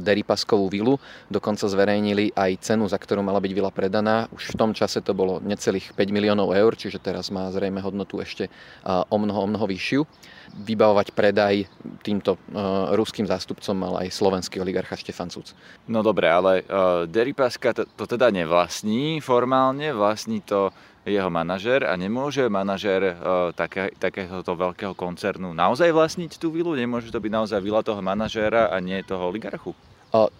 Deripaskovú 0.00 0.72
vilu. 0.72 0.96
Dokonca 1.28 1.68
zverejnili 1.68 2.32
aj 2.32 2.64
cenu, 2.64 2.88
za 2.88 2.96
ktorú 2.96 3.20
mala 3.20 3.44
byť 3.44 3.52
vila 3.52 3.68
predaná. 3.68 4.24
Už 4.32 4.56
v 4.56 4.58
tom 4.58 4.70
čase 4.72 5.04
to 5.04 5.12
bolo 5.12 5.36
necelých 5.44 5.92
5 5.92 6.16
miliónov 6.16 6.56
eur, 6.56 6.72
čiže 6.72 6.96
teraz 6.96 7.28
má 7.28 7.52
zrejme 7.52 7.84
hodnotu 7.84 8.24
ešte 8.24 8.48
o 8.88 9.16
mnoho, 9.20 9.44
o 9.44 9.48
mnoho 9.48 9.66
vyššiu 9.68 10.02
vybavovať 10.48 11.12
predaj 11.12 11.68
týmto 12.00 12.34
uh, 12.34 12.96
ruským 12.96 13.28
zástupcom 13.28 13.76
mal 13.76 13.94
aj 14.00 14.08
slovenský 14.10 14.58
oligarcha 14.58 14.96
Štefan 14.96 15.28
Cuc. 15.28 15.52
No 15.86 16.00
dobre, 16.00 16.28
ale 16.28 16.64
Deripaska 17.06 17.76
to, 17.76 17.84
to 17.84 18.04
teda 18.08 18.32
nevlastní 18.32 19.20
formálne, 19.20 19.92
vlastní 19.92 20.40
to 20.40 20.72
jeho 21.08 21.32
manažer 21.32 21.88
a 21.88 21.96
nemôže 21.96 22.44
manažer 22.52 23.16
také, 23.56 23.90
takéhoto 23.96 24.52
veľkého 24.52 24.92
koncernu 24.92 25.56
naozaj 25.56 25.88
vlastniť 25.90 26.36
tú 26.36 26.52
vilu? 26.52 26.76
Nemôže 26.76 27.08
to 27.08 27.18
byť 27.18 27.32
naozaj 27.32 27.60
vila 27.64 27.80
toho 27.80 28.04
manažéra 28.04 28.68
a 28.68 28.76
nie 28.78 29.00
toho 29.02 29.32
oligarchu? 29.32 29.72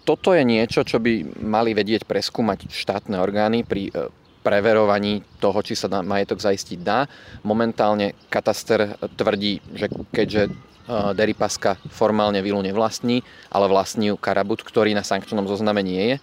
Toto 0.04 0.32
je 0.32 0.44
niečo, 0.44 0.84
čo 0.84 0.96
by 1.00 1.44
mali 1.44 1.76
vedieť 1.76 2.08
preskúmať 2.08 2.72
štátne 2.72 3.20
orgány 3.20 3.64
pri 3.64 3.92
preverovaní 4.38 5.20
toho, 5.42 5.60
či 5.60 5.76
sa 5.76 5.92
majetok 6.00 6.40
zaistiť 6.40 6.78
dá. 6.80 7.04
Momentálne 7.44 8.16
kataster 8.32 8.96
tvrdí, 9.18 9.60
že 9.76 9.92
keďže 10.08 10.48
Deripaska 11.12 11.76
formálne 11.92 12.40
vilu 12.40 12.64
nevlastní, 12.64 13.20
ale 13.52 13.68
vlastní 13.68 14.10
ju 14.10 14.16
Karabut, 14.16 14.64
ktorý 14.64 14.96
na 14.96 15.04
sankčnom 15.04 15.44
zozname 15.44 15.84
nie 15.84 16.02
je. 16.02 16.16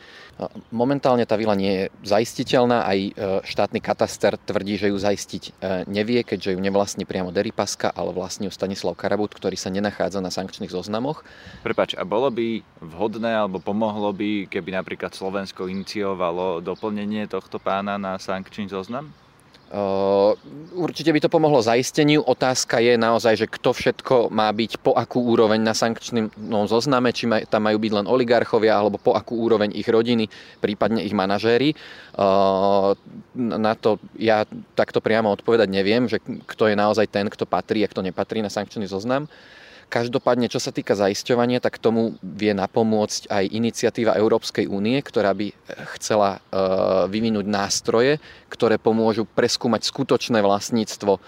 Momentálne 0.68 1.24
tá 1.24 1.40
vila 1.40 1.56
nie 1.56 1.72
je 1.72 1.84
zaistiteľná, 2.12 2.84
aj 2.84 3.00
e, 3.00 3.12
štátny 3.48 3.80
kataster 3.80 4.36
tvrdí, 4.36 4.76
že 4.76 4.92
ju 4.92 4.98
zaistiť 5.00 5.64
nevie, 5.88 6.28
keďže 6.28 6.58
ju 6.58 6.60
nevlastní 6.60 7.08
priamo 7.08 7.32
Deripaska, 7.32 7.88
ale 7.96 8.12
vlastní 8.12 8.50
ju 8.50 8.52
Stanislav 8.52 9.00
Karabut, 9.00 9.32
ktorý 9.32 9.56
sa 9.56 9.72
nenachádza 9.72 10.20
na 10.20 10.28
sankčných 10.28 10.76
zoznamoch. 10.76 11.24
Prepač, 11.64 11.96
a 11.96 12.04
bolo 12.04 12.28
by 12.28 12.60
vhodné 12.84 13.32
alebo 13.32 13.64
pomohlo 13.64 14.12
by, 14.12 14.52
keby 14.52 14.76
napríklad 14.76 15.16
Slovensko 15.16 15.72
iniciovalo 15.72 16.60
doplnenie 16.60 17.32
tohto 17.32 17.56
pána 17.56 17.96
na 17.96 18.20
sankčný 18.20 18.68
zoznam? 18.68 19.08
Určite 20.76 21.10
by 21.10 21.20
to 21.20 21.28
pomohlo 21.28 21.58
zaisteniu. 21.60 22.22
Otázka 22.22 22.80
je 22.80 22.96
naozaj, 22.96 23.34
že 23.34 23.48
kto 23.50 23.74
všetko 23.74 24.16
má 24.30 24.48
byť 24.54 24.78
po 24.80 24.94
akú 24.94 25.26
úroveň 25.26 25.58
na 25.58 25.74
sankčnom 25.74 26.30
zozname, 26.70 27.10
či 27.12 27.26
tam 27.50 27.66
majú 27.66 27.82
byť 27.82 27.92
len 27.98 28.06
oligarchovia, 28.06 28.78
alebo 28.78 29.02
po 29.02 29.18
akú 29.18 29.42
úroveň 29.42 29.74
ich 29.74 29.90
rodiny, 29.90 30.30
prípadne 30.62 31.02
ich 31.02 31.18
manažéri. 31.18 31.74
Na 33.36 33.74
to 33.76 33.98
ja 34.22 34.46
takto 34.78 35.02
priamo 35.02 35.34
odpovedať 35.34 35.68
neviem, 35.68 36.06
že 36.08 36.22
kto 36.24 36.70
je 36.70 36.76
naozaj 36.78 37.10
ten, 37.10 37.26
kto 37.28 37.50
patrí 37.50 37.82
a 37.84 37.92
kto 37.92 38.06
nepatrí 38.06 38.46
na 38.46 38.54
sankčný 38.54 38.86
zoznam. 38.86 39.26
Každopádne, 39.86 40.52
čo 40.52 40.60
sa 40.60 40.76
týka 40.76 40.98
zaisťovania, 40.98 41.64
tak 41.64 41.80
tomu 41.80 42.20
vie 42.20 42.52
napomôcť 42.52 43.32
aj 43.32 43.46
iniciatíva 43.54 44.18
Európskej 44.18 44.68
únie, 44.68 45.00
ktorá 45.00 45.32
by 45.32 45.56
chcela 45.96 46.38
e, 46.38 46.40
vyvinúť 47.08 47.46
nástroje, 47.48 48.20
ktoré 48.52 48.76
pomôžu 48.82 49.24
preskúmať 49.24 49.88
skutočné 49.88 50.44
vlastníctvo 50.44 51.22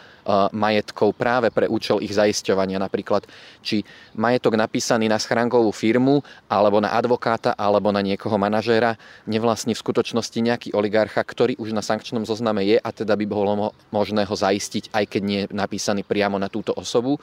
majetkov 0.52 1.16
práve 1.16 1.48
pre 1.50 1.72
účel 1.72 2.04
ich 2.04 2.12
zaisťovania. 2.12 2.84
Napríklad, 2.84 3.24
či 3.64 3.88
majetok 4.14 4.60
napísaný 4.60 5.08
na 5.08 5.16
schránkovú 5.16 5.72
firmu, 5.72 6.20
alebo 6.52 6.84
na 6.84 6.92
advokáta, 6.92 7.56
alebo 7.56 7.96
na 7.96 8.04
niekoho 8.04 8.36
manažéra 8.36 9.00
nevlastní 9.24 9.72
v 9.72 9.84
skutočnosti 9.84 10.36
nejaký 10.36 10.70
oligarcha, 10.76 11.24
ktorý 11.24 11.56
už 11.56 11.72
na 11.72 11.80
sankčnom 11.80 12.28
zozname 12.28 12.68
je 12.68 12.78
a 12.78 12.90
teda 12.92 13.16
by 13.16 13.26
bolo 13.26 13.72
možné 13.90 14.28
ho 14.28 14.36
zaistiť, 14.36 14.92
aj 14.92 15.06
keď 15.08 15.22
nie 15.24 15.40
je 15.48 15.52
napísaný 15.56 16.04
priamo 16.04 16.36
na 16.36 16.52
túto 16.52 16.76
osobu. 16.76 17.16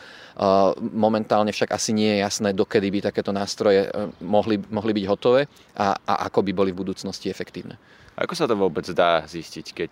Momentálne 1.25 1.57
však 1.57 1.73
asi 1.73 1.97
nie 1.97 2.13
je 2.13 2.21
jasné, 2.21 2.53
dokedy 2.53 2.93
by 2.93 3.09
takéto 3.09 3.33
nástroje 3.33 3.89
e, 3.89 4.13
mohli, 4.21 4.61
mohli 4.69 4.93
byť 4.93 5.05
hotové 5.09 5.49
a, 5.73 5.97
a 6.05 6.29
ako 6.29 6.45
by 6.45 6.53
boli 6.53 6.71
v 6.77 6.85
budúcnosti 6.85 7.33
efektívne. 7.33 7.81
Ako 8.21 8.37
sa 8.37 8.45
to 8.45 8.53
vôbec 8.53 8.85
dá 8.93 9.25
zistiť, 9.25 9.67
keď 9.73 9.91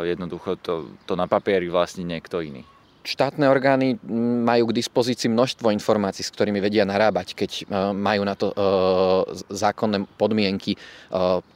jednoducho 0.00 0.56
to, 0.64 0.96
to 1.04 1.12
na 1.12 1.28
papieri 1.28 1.68
vlastní 1.68 2.08
niekto 2.08 2.40
iný. 2.40 2.64
Štátne 3.02 3.50
orgány 3.50 3.98
majú 4.46 4.70
k 4.70 4.78
dispozícii 4.78 5.26
množstvo 5.26 5.74
informácií, 5.74 6.22
s 6.22 6.30
ktorými 6.30 6.62
vedia 6.62 6.86
narábať, 6.86 7.34
keď 7.34 7.50
e, 7.50 7.62
majú 7.90 8.22
na 8.22 8.38
to 8.38 8.54
e, 8.54 8.56
zákonné 9.50 10.06
podmienky. 10.14 10.74
E, 10.74 10.78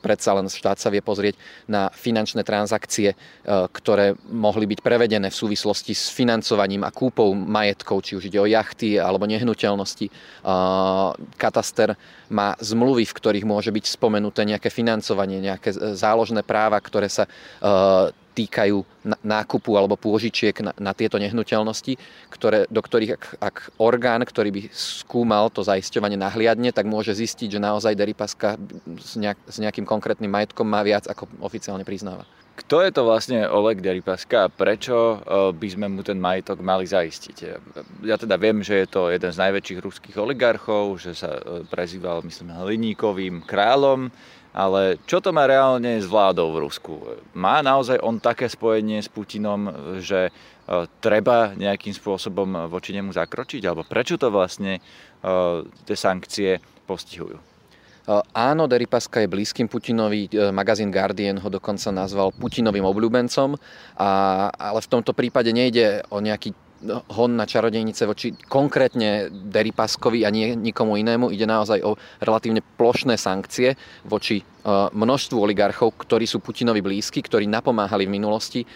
predsa 0.02 0.34
len 0.34 0.50
štát 0.50 0.82
sa 0.82 0.90
vie 0.90 0.98
pozrieť 0.98 1.38
na 1.70 1.86
finančné 1.94 2.42
transakcie, 2.42 3.14
ktoré 3.46 4.18
mohli 4.26 4.66
byť 4.66 4.78
prevedené 4.82 5.30
v 5.30 5.38
súvislosti 5.38 5.94
s 5.94 6.10
financovaním 6.10 6.82
a 6.82 6.90
kúpou 6.90 7.30
majetkov, 7.34 8.02
či 8.02 8.18
už 8.18 8.26
ide 8.26 8.42
o 8.42 8.46
jachty 8.46 8.98
alebo 8.98 9.26
nehnuteľnosti. 9.30 10.10
Kataster 11.38 11.94
má 12.30 12.58
zmluvy, 12.58 13.06
v 13.06 13.16
ktorých 13.16 13.46
môže 13.46 13.70
byť 13.70 13.84
spomenuté 13.86 14.42
nejaké 14.46 14.70
financovanie, 14.70 15.42
nejaké 15.42 15.74
záložné 15.94 16.42
práva, 16.42 16.78
ktoré 16.78 17.10
sa 17.10 17.26
týkajú 18.36 18.84
nákupu 19.24 19.72
alebo 19.80 19.96
pôžičiek 19.96 20.52
na, 20.60 20.76
na 20.76 20.92
tieto 20.92 21.16
nehnuteľnosti, 21.16 21.96
ktoré, 22.28 22.68
do 22.68 22.84
ktorých 22.84 23.12
ak, 23.16 23.24
ak 23.40 23.56
orgán, 23.80 24.20
ktorý 24.28 24.52
by 24.52 24.62
skúmal 24.76 25.48
to 25.48 25.64
zaisťovanie 25.64 26.20
nahliadne, 26.20 26.68
tak 26.76 26.84
môže 26.84 27.16
zistiť, 27.16 27.56
že 27.56 27.64
naozaj 27.64 27.96
Deripaska 27.96 28.60
s, 29.00 29.16
nejak, 29.16 29.40
s 29.48 29.56
nejakým 29.56 29.88
konkrétnym 29.88 30.28
majetkom 30.28 30.68
má 30.68 30.84
viac, 30.84 31.08
ako 31.08 31.24
oficiálne 31.40 31.86
priznáva. 31.88 32.28
Kto 32.56 32.80
je 32.80 32.88
to 32.88 33.04
vlastne 33.04 33.44
Oleg 33.52 33.84
Deripaska 33.84 34.48
a 34.48 34.52
prečo 34.52 34.96
e, 34.96 35.16
by 35.52 35.68
sme 35.68 35.86
mu 35.92 36.00
ten 36.00 36.16
majetok 36.16 36.64
mali 36.64 36.88
zaistiť? 36.88 37.36
Ja 38.00 38.16
teda 38.16 38.40
viem, 38.40 38.64
že 38.64 38.80
je 38.80 38.88
to 38.88 39.12
jeden 39.12 39.28
z 39.28 39.40
najväčších 39.44 39.84
ruských 39.84 40.16
oligarchov, 40.16 40.96
že 40.96 41.12
sa 41.12 41.36
e, 41.36 41.68
prezýval, 41.68 42.24
myslím, 42.24 42.56
hliníkovým 42.56 43.44
kráľom, 43.44 44.08
ale 44.56 44.96
čo 45.04 45.20
to 45.20 45.36
má 45.36 45.44
reálne 45.44 46.00
s 46.00 46.08
vládou 46.08 46.48
v 46.56 46.64
Rusku? 46.64 46.96
Má 47.36 47.60
naozaj 47.60 48.00
on 48.00 48.16
také 48.16 48.48
spojenie 48.48 49.04
s 49.04 49.12
Putinom, 49.12 49.68
že 50.00 50.28
e, 50.28 50.30
treba 51.04 51.52
nejakým 51.52 51.92
spôsobom 51.92 52.64
voči 52.72 52.96
nemu 52.96 53.12
zakročiť? 53.12 53.60
Alebo 53.68 53.84
prečo 53.84 54.16
to 54.16 54.32
vlastne 54.32 54.80
e, 54.80 55.30
tie 55.84 55.96
sankcie 56.00 56.56
postihujú? 56.88 57.36
E, 57.36 57.44
áno, 58.32 58.64
Deripaska 58.64 59.20
je 59.20 59.28
blízkym 59.28 59.68
Putinovi, 59.68 60.32
magazín 60.48 60.88
Guardian 60.88 61.36
ho 61.36 61.52
dokonca 61.52 61.92
nazval 61.92 62.32
Putinovým 62.32 62.88
obľúbencom, 62.88 63.60
a, 64.00 64.08
ale 64.56 64.80
v 64.80 64.88
tomto 64.88 65.12
prípade 65.12 65.52
nejde 65.52 66.00
o 66.08 66.24
nejaký 66.24 66.56
hon 66.84 67.30
na 67.36 67.48
čarodejnice 67.48 68.04
voči 68.04 68.36
konkrétne 68.36 69.32
Deripaskovi 69.32 70.28
a 70.28 70.30
nie 70.30 70.52
nikomu 70.52 71.00
inému. 71.00 71.32
Ide 71.32 71.48
naozaj 71.48 71.80
o 71.80 71.96
relatívne 72.20 72.60
plošné 72.60 73.16
sankcie 73.16 73.80
voči 74.04 74.40
e, 74.40 74.44
množstvu 74.92 75.36
oligarchov, 75.40 75.96
ktorí 75.96 76.28
sú 76.28 76.44
Putinovi 76.44 76.84
blízki, 76.84 77.24
ktorí 77.24 77.48
napomáhali 77.48 78.04
v 78.04 78.14
minulosti 78.20 78.60
e, 78.62 78.66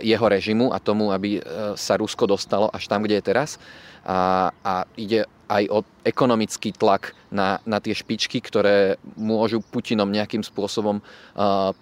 jeho 0.00 0.26
režimu 0.26 0.72
a 0.72 0.80
tomu, 0.80 1.12
aby 1.12 1.38
e, 1.38 1.40
sa 1.76 2.00
Rusko 2.00 2.24
dostalo 2.24 2.72
až 2.72 2.88
tam, 2.88 3.04
kde 3.04 3.20
je 3.20 3.28
teraz. 3.28 3.60
A, 4.00 4.48
a 4.64 4.88
ide 4.96 5.28
aj 5.44 5.64
o 5.68 5.78
ekonomický 6.08 6.72
tlak 6.72 7.12
na, 7.28 7.60
na 7.68 7.84
tie 7.84 7.92
špičky, 7.92 8.40
ktoré 8.40 8.96
môžu 9.20 9.60
Putinom 9.60 10.08
nejakým 10.08 10.40
spôsobom 10.46 11.02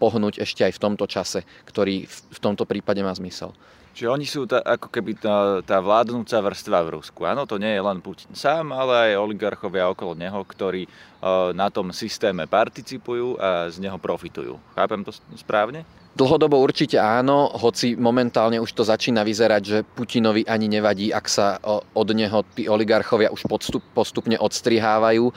pohnúť 0.01 0.41
ešte 0.41 0.65
aj 0.65 0.73
v 0.73 0.83
tomto 0.83 1.05
čase, 1.05 1.45
ktorý 1.69 2.09
v, 2.09 2.17
v 2.33 2.39
tomto 2.43 2.65
prípade 2.65 3.05
má 3.05 3.13
zmysel. 3.13 3.53
Čiže 3.99 4.15
oni 4.15 4.27
sú 4.31 4.47
tá, 4.47 4.63
ako 4.63 4.95
keby 4.95 5.19
tá, 5.19 5.59
tá 5.67 5.83
vládnúca 5.83 6.39
vrstva 6.39 6.87
v 6.87 7.03
Rusku. 7.03 7.27
Áno, 7.27 7.51
to 7.51 7.59
nie 7.59 7.75
je 7.75 7.83
len 7.83 7.99
Putin 7.99 8.31
sám, 8.31 8.71
ale 8.71 9.11
aj 9.11 9.27
oligarchovia 9.27 9.91
okolo 9.91 10.15
neho, 10.15 10.39
ktorí 10.39 10.87
uh, 10.87 11.51
na 11.51 11.67
tom 11.67 11.91
systéme 11.91 12.47
participujú 12.47 13.35
a 13.43 13.67
z 13.67 13.83
neho 13.83 13.99
profitujú. 13.99 14.55
Chápem 14.79 15.03
to 15.03 15.11
správne? 15.35 15.83
Dlhodobo 16.19 16.59
určite 16.59 16.99
áno, 16.99 17.47
hoci 17.55 17.95
momentálne 17.95 18.59
už 18.59 18.75
to 18.75 18.83
začína 18.83 19.23
vyzerať, 19.23 19.63
že 19.63 19.79
Putinovi 19.87 20.43
ani 20.51 20.67
nevadí, 20.67 21.15
ak 21.15 21.31
sa 21.31 21.63
od 21.95 22.09
neho 22.11 22.43
tí 22.59 22.67
oligarchovia 22.67 23.31
už 23.31 23.47
postupne 23.95 24.35
odstrihávajú, 24.35 25.31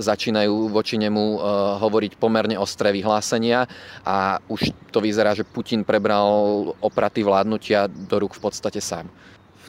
začínajú 0.00 0.72
voči 0.72 0.96
nemu 0.96 1.36
hovoriť 1.84 2.16
pomerne 2.16 2.56
ostré 2.56 2.96
vyhlásenia 2.96 3.68
a 4.08 4.40
už 4.48 4.72
to 4.88 5.04
vyzerá, 5.04 5.36
že 5.36 5.44
Putin 5.44 5.84
prebral 5.84 6.24
opraty 6.80 7.20
vládnutia 7.20 7.84
do 7.84 8.24
rúk 8.24 8.32
v 8.32 8.48
podstate 8.48 8.80
sám 8.80 9.12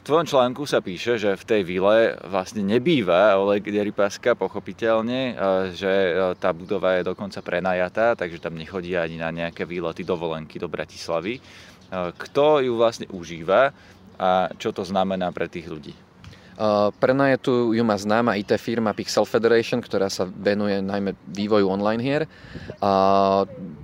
tvojom 0.04 0.28
článku 0.28 0.68
sa 0.68 0.84
píše, 0.84 1.16
že 1.16 1.32
v 1.32 1.44
tej 1.48 1.62
vile 1.64 2.12
vlastne 2.28 2.60
nebýva 2.60 3.40
Oleg 3.40 3.64
Deripaska, 3.64 4.36
pochopiteľne, 4.36 5.32
že 5.72 5.88
e, 5.88 6.12
tá 6.36 6.52
budova 6.52 7.00
je 7.00 7.08
dokonca 7.08 7.40
prenajatá, 7.40 8.12
takže 8.12 8.38
tam 8.44 8.60
nechodí 8.60 8.92
ani 9.00 9.16
na 9.16 9.32
nejaké 9.32 9.64
výlety 9.64 10.04
dovolenky 10.04 10.60
do 10.60 10.68
Bratislavy. 10.68 11.40
E, 11.40 11.42
kto 12.12 12.60
ju 12.60 12.76
vlastne 12.76 13.08
užíva 13.08 13.72
a 14.20 14.52
čo 14.60 14.76
to 14.76 14.84
znamená 14.84 15.32
pre 15.32 15.48
tých 15.48 15.72
ľudí? 15.72 15.96
Prenajetu 17.02 17.74
ju 17.74 17.82
má 17.82 17.98
známa 17.98 18.38
IT 18.38 18.54
firma 18.62 18.94
Pixel 18.94 19.26
Federation, 19.26 19.82
ktorá 19.82 20.06
sa 20.06 20.22
venuje 20.22 20.78
najmä 20.78 21.18
vývoju 21.26 21.66
online 21.66 22.02
hier. 22.02 22.22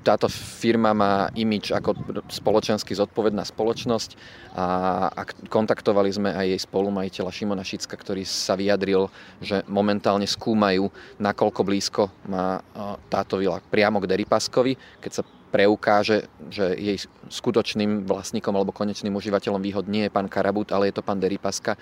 Táto 0.06 0.26
firma 0.30 0.94
má 0.94 1.28
imič 1.34 1.74
ako 1.74 1.98
spoločensky 2.30 2.94
zodpovedná 2.94 3.42
spoločnosť 3.42 4.14
a 4.54 5.22
kontaktovali 5.50 6.10
sme 6.14 6.30
aj 6.30 6.46
jej 6.46 6.60
spolumajiteľa 6.62 7.30
Šimona 7.34 7.66
Šicka, 7.66 7.98
ktorý 7.98 8.22
sa 8.22 8.54
vyjadril, 8.54 9.10
že 9.42 9.66
momentálne 9.66 10.30
skúmajú, 10.30 10.86
nakoľko 11.18 11.60
blízko 11.66 12.02
má 12.30 12.62
táto 13.10 13.42
vila 13.42 13.58
priamo 13.58 13.98
k 13.98 14.08
Deripaskovi. 14.14 14.78
Keď 15.02 15.10
sa 15.10 15.22
preukáže, 15.50 16.30
že 16.48 16.72
jej 16.78 16.96
skutočným 17.26 18.06
vlastníkom 18.06 18.54
alebo 18.54 18.70
konečným 18.70 19.12
užívateľom 19.18 19.58
výhod 19.58 19.90
nie 19.90 20.06
je 20.06 20.14
pán 20.14 20.30
Karabut, 20.30 20.70
ale 20.70 20.88
je 20.88 20.96
to 20.96 21.02
pán 21.02 21.18
Deripaska, 21.18 21.74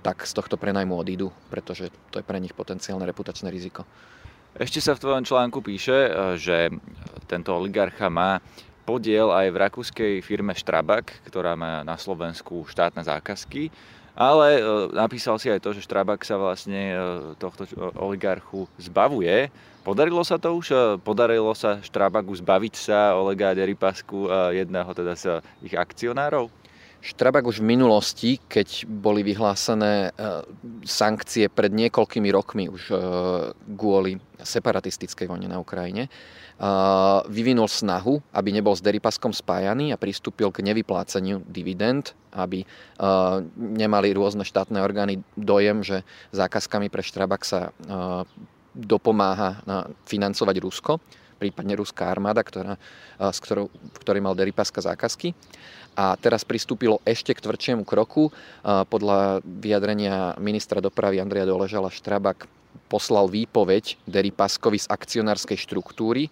tak 0.00 0.16
z 0.22 0.32
tohto 0.32 0.54
prenajmu 0.54 0.94
odídu, 0.94 1.34
pretože 1.50 1.90
to 2.14 2.22
je 2.22 2.24
pre 2.24 2.38
nich 2.38 2.54
potenciálne 2.54 3.02
reputačné 3.02 3.50
riziko. 3.50 3.82
Ešte 4.54 4.78
sa 4.78 4.94
v 4.94 5.02
tvojom 5.02 5.26
článku 5.26 5.58
píše, 5.66 6.14
že 6.38 6.70
tento 7.26 7.50
oligarcha 7.58 8.06
má 8.06 8.38
podiel 8.86 9.34
aj 9.34 9.46
v 9.50 9.60
rakúskej 9.60 10.12
firme 10.22 10.54
Strabag, 10.54 11.10
ktorá 11.26 11.58
má 11.58 11.82
na 11.82 11.98
Slovensku 11.98 12.62
štátne 12.70 13.02
zákazky. 13.02 13.74
Ale 14.14 14.62
napísal 14.94 15.42
si 15.42 15.50
aj 15.50 15.58
to, 15.58 15.74
že 15.74 15.82
Strabag 15.82 16.22
sa 16.22 16.38
vlastne 16.38 16.94
tohto 17.42 17.66
oligarchu 17.98 18.70
zbavuje. 18.78 19.50
Podarilo 19.84 20.24
sa 20.24 20.40
to 20.40 20.56
už? 20.56 20.98
Podarilo 21.04 21.52
sa 21.52 21.76
Štrabagu 21.84 22.32
zbaviť 22.32 22.74
sa 22.74 23.20
Olega 23.20 23.52
Deripasku, 23.52 24.32
jedného 24.56 24.88
teda 24.96 25.12
z 25.12 25.44
ich 25.60 25.76
akcionárov? 25.76 26.48
Štrabak 27.04 27.44
už 27.44 27.60
v 27.60 27.76
minulosti, 27.76 28.40
keď 28.48 28.88
boli 28.88 29.20
vyhlásené 29.20 30.16
sankcie 30.88 31.52
pred 31.52 31.68
niekoľkými 31.68 32.32
rokmi 32.32 32.72
už 32.72 32.96
kvôli 33.76 34.16
separatistickej 34.40 35.28
vojne 35.28 35.52
na 35.52 35.60
Ukrajine, 35.60 36.08
vyvinul 37.28 37.68
snahu, 37.68 38.24
aby 38.32 38.56
nebol 38.56 38.72
s 38.72 38.80
Deripaskom 38.80 39.36
spájaný 39.36 39.92
a 39.92 40.00
pristúpil 40.00 40.48
k 40.48 40.64
nevypláceniu 40.64 41.44
dividend, 41.44 42.16
aby 42.32 42.64
nemali 43.60 44.16
rôzne 44.16 44.48
štátne 44.48 44.80
orgány 44.80 45.20
dojem, 45.36 45.84
že 45.84 46.08
zákazkami 46.32 46.88
pre 46.88 47.04
Štrabak 47.04 47.44
sa 47.44 47.76
dopomáha 48.74 49.62
financovať 50.04 50.56
Rusko, 50.58 50.92
prípadne 51.38 51.78
ruská 51.78 52.10
armáda, 52.10 52.42
ktorá, 52.42 52.74
s 53.18 53.38
ktorou, 53.38 53.70
v 53.70 53.98
ktorej 54.02 54.22
mal 54.22 54.34
Deripaska 54.34 54.82
zákazky. 54.82 55.34
A 55.94 56.18
teraz 56.18 56.42
pristúpilo 56.42 56.98
ešte 57.06 57.30
k 57.30 57.42
tvrdšiemu 57.42 57.86
kroku. 57.86 58.34
Podľa 58.66 59.46
vyjadrenia 59.46 60.34
ministra 60.42 60.82
dopravy 60.82 61.22
Andreja 61.22 61.46
Doležala 61.46 61.86
Štrabak 61.86 62.50
poslal 62.90 63.30
výpoveď 63.30 64.02
Deripaskovi 64.02 64.82
z 64.82 64.90
akcionárskej 64.90 65.54
štruktúry, 65.54 66.26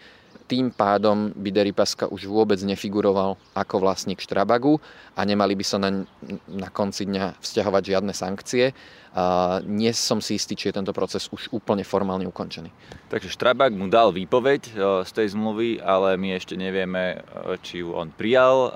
tým 0.50 0.68
pádom 0.68 1.32
by 1.32 1.48
Deripaska 1.48 2.12
už 2.12 2.28
vôbec 2.28 2.60
nefiguroval 2.60 3.40
ako 3.56 3.80
vlastník 3.80 4.20
Štrabagu 4.20 4.76
a 5.16 5.24
nemali 5.24 5.56
by 5.56 5.64
sa 5.64 5.80
na, 5.80 6.04
na 6.44 6.68
konci 6.68 7.08
dňa 7.08 7.40
vzťahovať 7.40 7.82
žiadne 7.88 8.12
sankcie. 8.12 8.76
A 9.12 9.60
nie 9.68 9.92
som 9.92 10.24
si 10.24 10.40
istý, 10.40 10.56
či 10.56 10.72
je 10.72 10.80
tento 10.80 10.96
proces 10.96 11.28
už 11.28 11.52
úplne 11.52 11.84
formálne 11.84 12.24
ukončený. 12.24 12.72
Takže 13.12 13.28
Štrabák 13.28 13.68
mu 13.76 13.92
dal 13.92 14.08
výpoveď 14.08 14.72
z 15.04 15.10
tej 15.12 15.36
zmluvy, 15.36 15.84
ale 15.84 16.16
my 16.16 16.32
ešte 16.32 16.56
nevieme, 16.56 17.20
či 17.60 17.84
ju 17.84 17.92
on 17.92 18.08
prijal, 18.08 18.72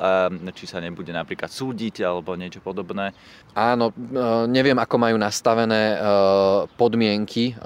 či 0.52 0.68
sa 0.68 0.76
nebude 0.84 1.08
napríklad 1.08 1.48
súdiť 1.48 2.04
alebo 2.04 2.36
niečo 2.36 2.60
podobné. 2.60 3.16
Áno, 3.56 3.96
neviem, 4.44 4.76
ako 4.76 4.96
majú 5.00 5.16
nastavené 5.16 5.96
podmienky 6.76 7.56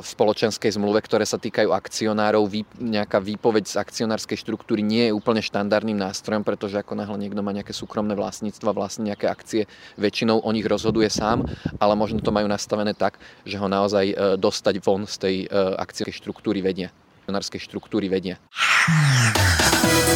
v 0.00 0.06
spoločenskej 0.08 0.80
zmluve, 0.80 1.04
ktoré 1.04 1.28
sa 1.28 1.36
týkajú 1.36 1.76
akcionárov. 1.76 2.48
Nejaká 2.80 3.20
výpoveď 3.20 3.68
z 3.68 3.76
akcionárskej 3.76 4.40
štruktúry 4.40 4.80
nie 4.80 5.12
je 5.12 5.16
úplne 5.16 5.44
štandardným 5.44 6.00
nástrojom, 6.00 6.40
pretože 6.40 6.80
ako 6.80 6.96
náhle 6.96 7.20
niekto 7.20 7.44
má 7.44 7.52
nejaké 7.52 7.76
súkromné 7.76 8.16
vlastníctva, 8.16 8.72
vlastne 8.72 9.12
nejaké 9.12 9.28
akcie, 9.28 9.68
väčšinou 10.00 10.40
o 10.40 10.50
nich 10.56 10.64
rozhoduje 10.64 11.12
sám, 11.12 11.44
ale 11.76 11.92
možno 11.92 12.13
možno 12.14 12.30
to 12.30 12.30
majú 12.30 12.46
nastavené 12.46 12.94
tak, 12.94 13.18
že 13.42 13.58
ho 13.58 13.66
naozaj 13.66 14.06
e, 14.06 14.14
dostať 14.38 14.78
von 14.78 15.02
z 15.10 15.14
tej 15.18 15.36
e, 15.44 15.46
akciovej 15.74 16.14
štruktúry 16.14 16.62
vedia 16.62 16.94
akcionárskej 17.24 17.56
štruktúry 17.56 18.12
vedia. 18.12 18.36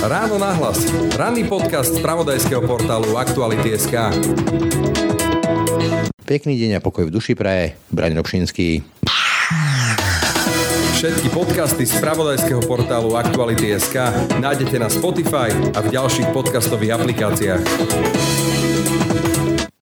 Ráno 0.04 0.36
nahlas. 0.36 0.76
Ranný 1.16 1.48
podcast 1.48 1.96
z 1.96 2.04
pravodajského 2.04 2.60
portálu 2.68 3.16
Aktuality.sk 3.16 4.12
Pekný 6.28 6.60
deň 6.60 6.70
a 6.76 6.80
pokoj 6.84 7.08
v 7.08 7.14
duši 7.16 7.32
praje. 7.32 7.80
Braň 7.88 8.12
Robšinský. 8.20 8.84
Všetky 11.00 11.32
podcasty 11.32 11.88
z 11.88 11.96
pravodajského 11.96 12.60
portálu 12.68 13.16
Aktuality.sk 13.16 13.96
nájdete 14.36 14.76
na 14.76 14.92
Spotify 14.92 15.48
a 15.72 15.80
v 15.80 15.88
ďalších 15.88 16.28
podcastových 16.36 16.92
aplikáciách. 16.92 18.67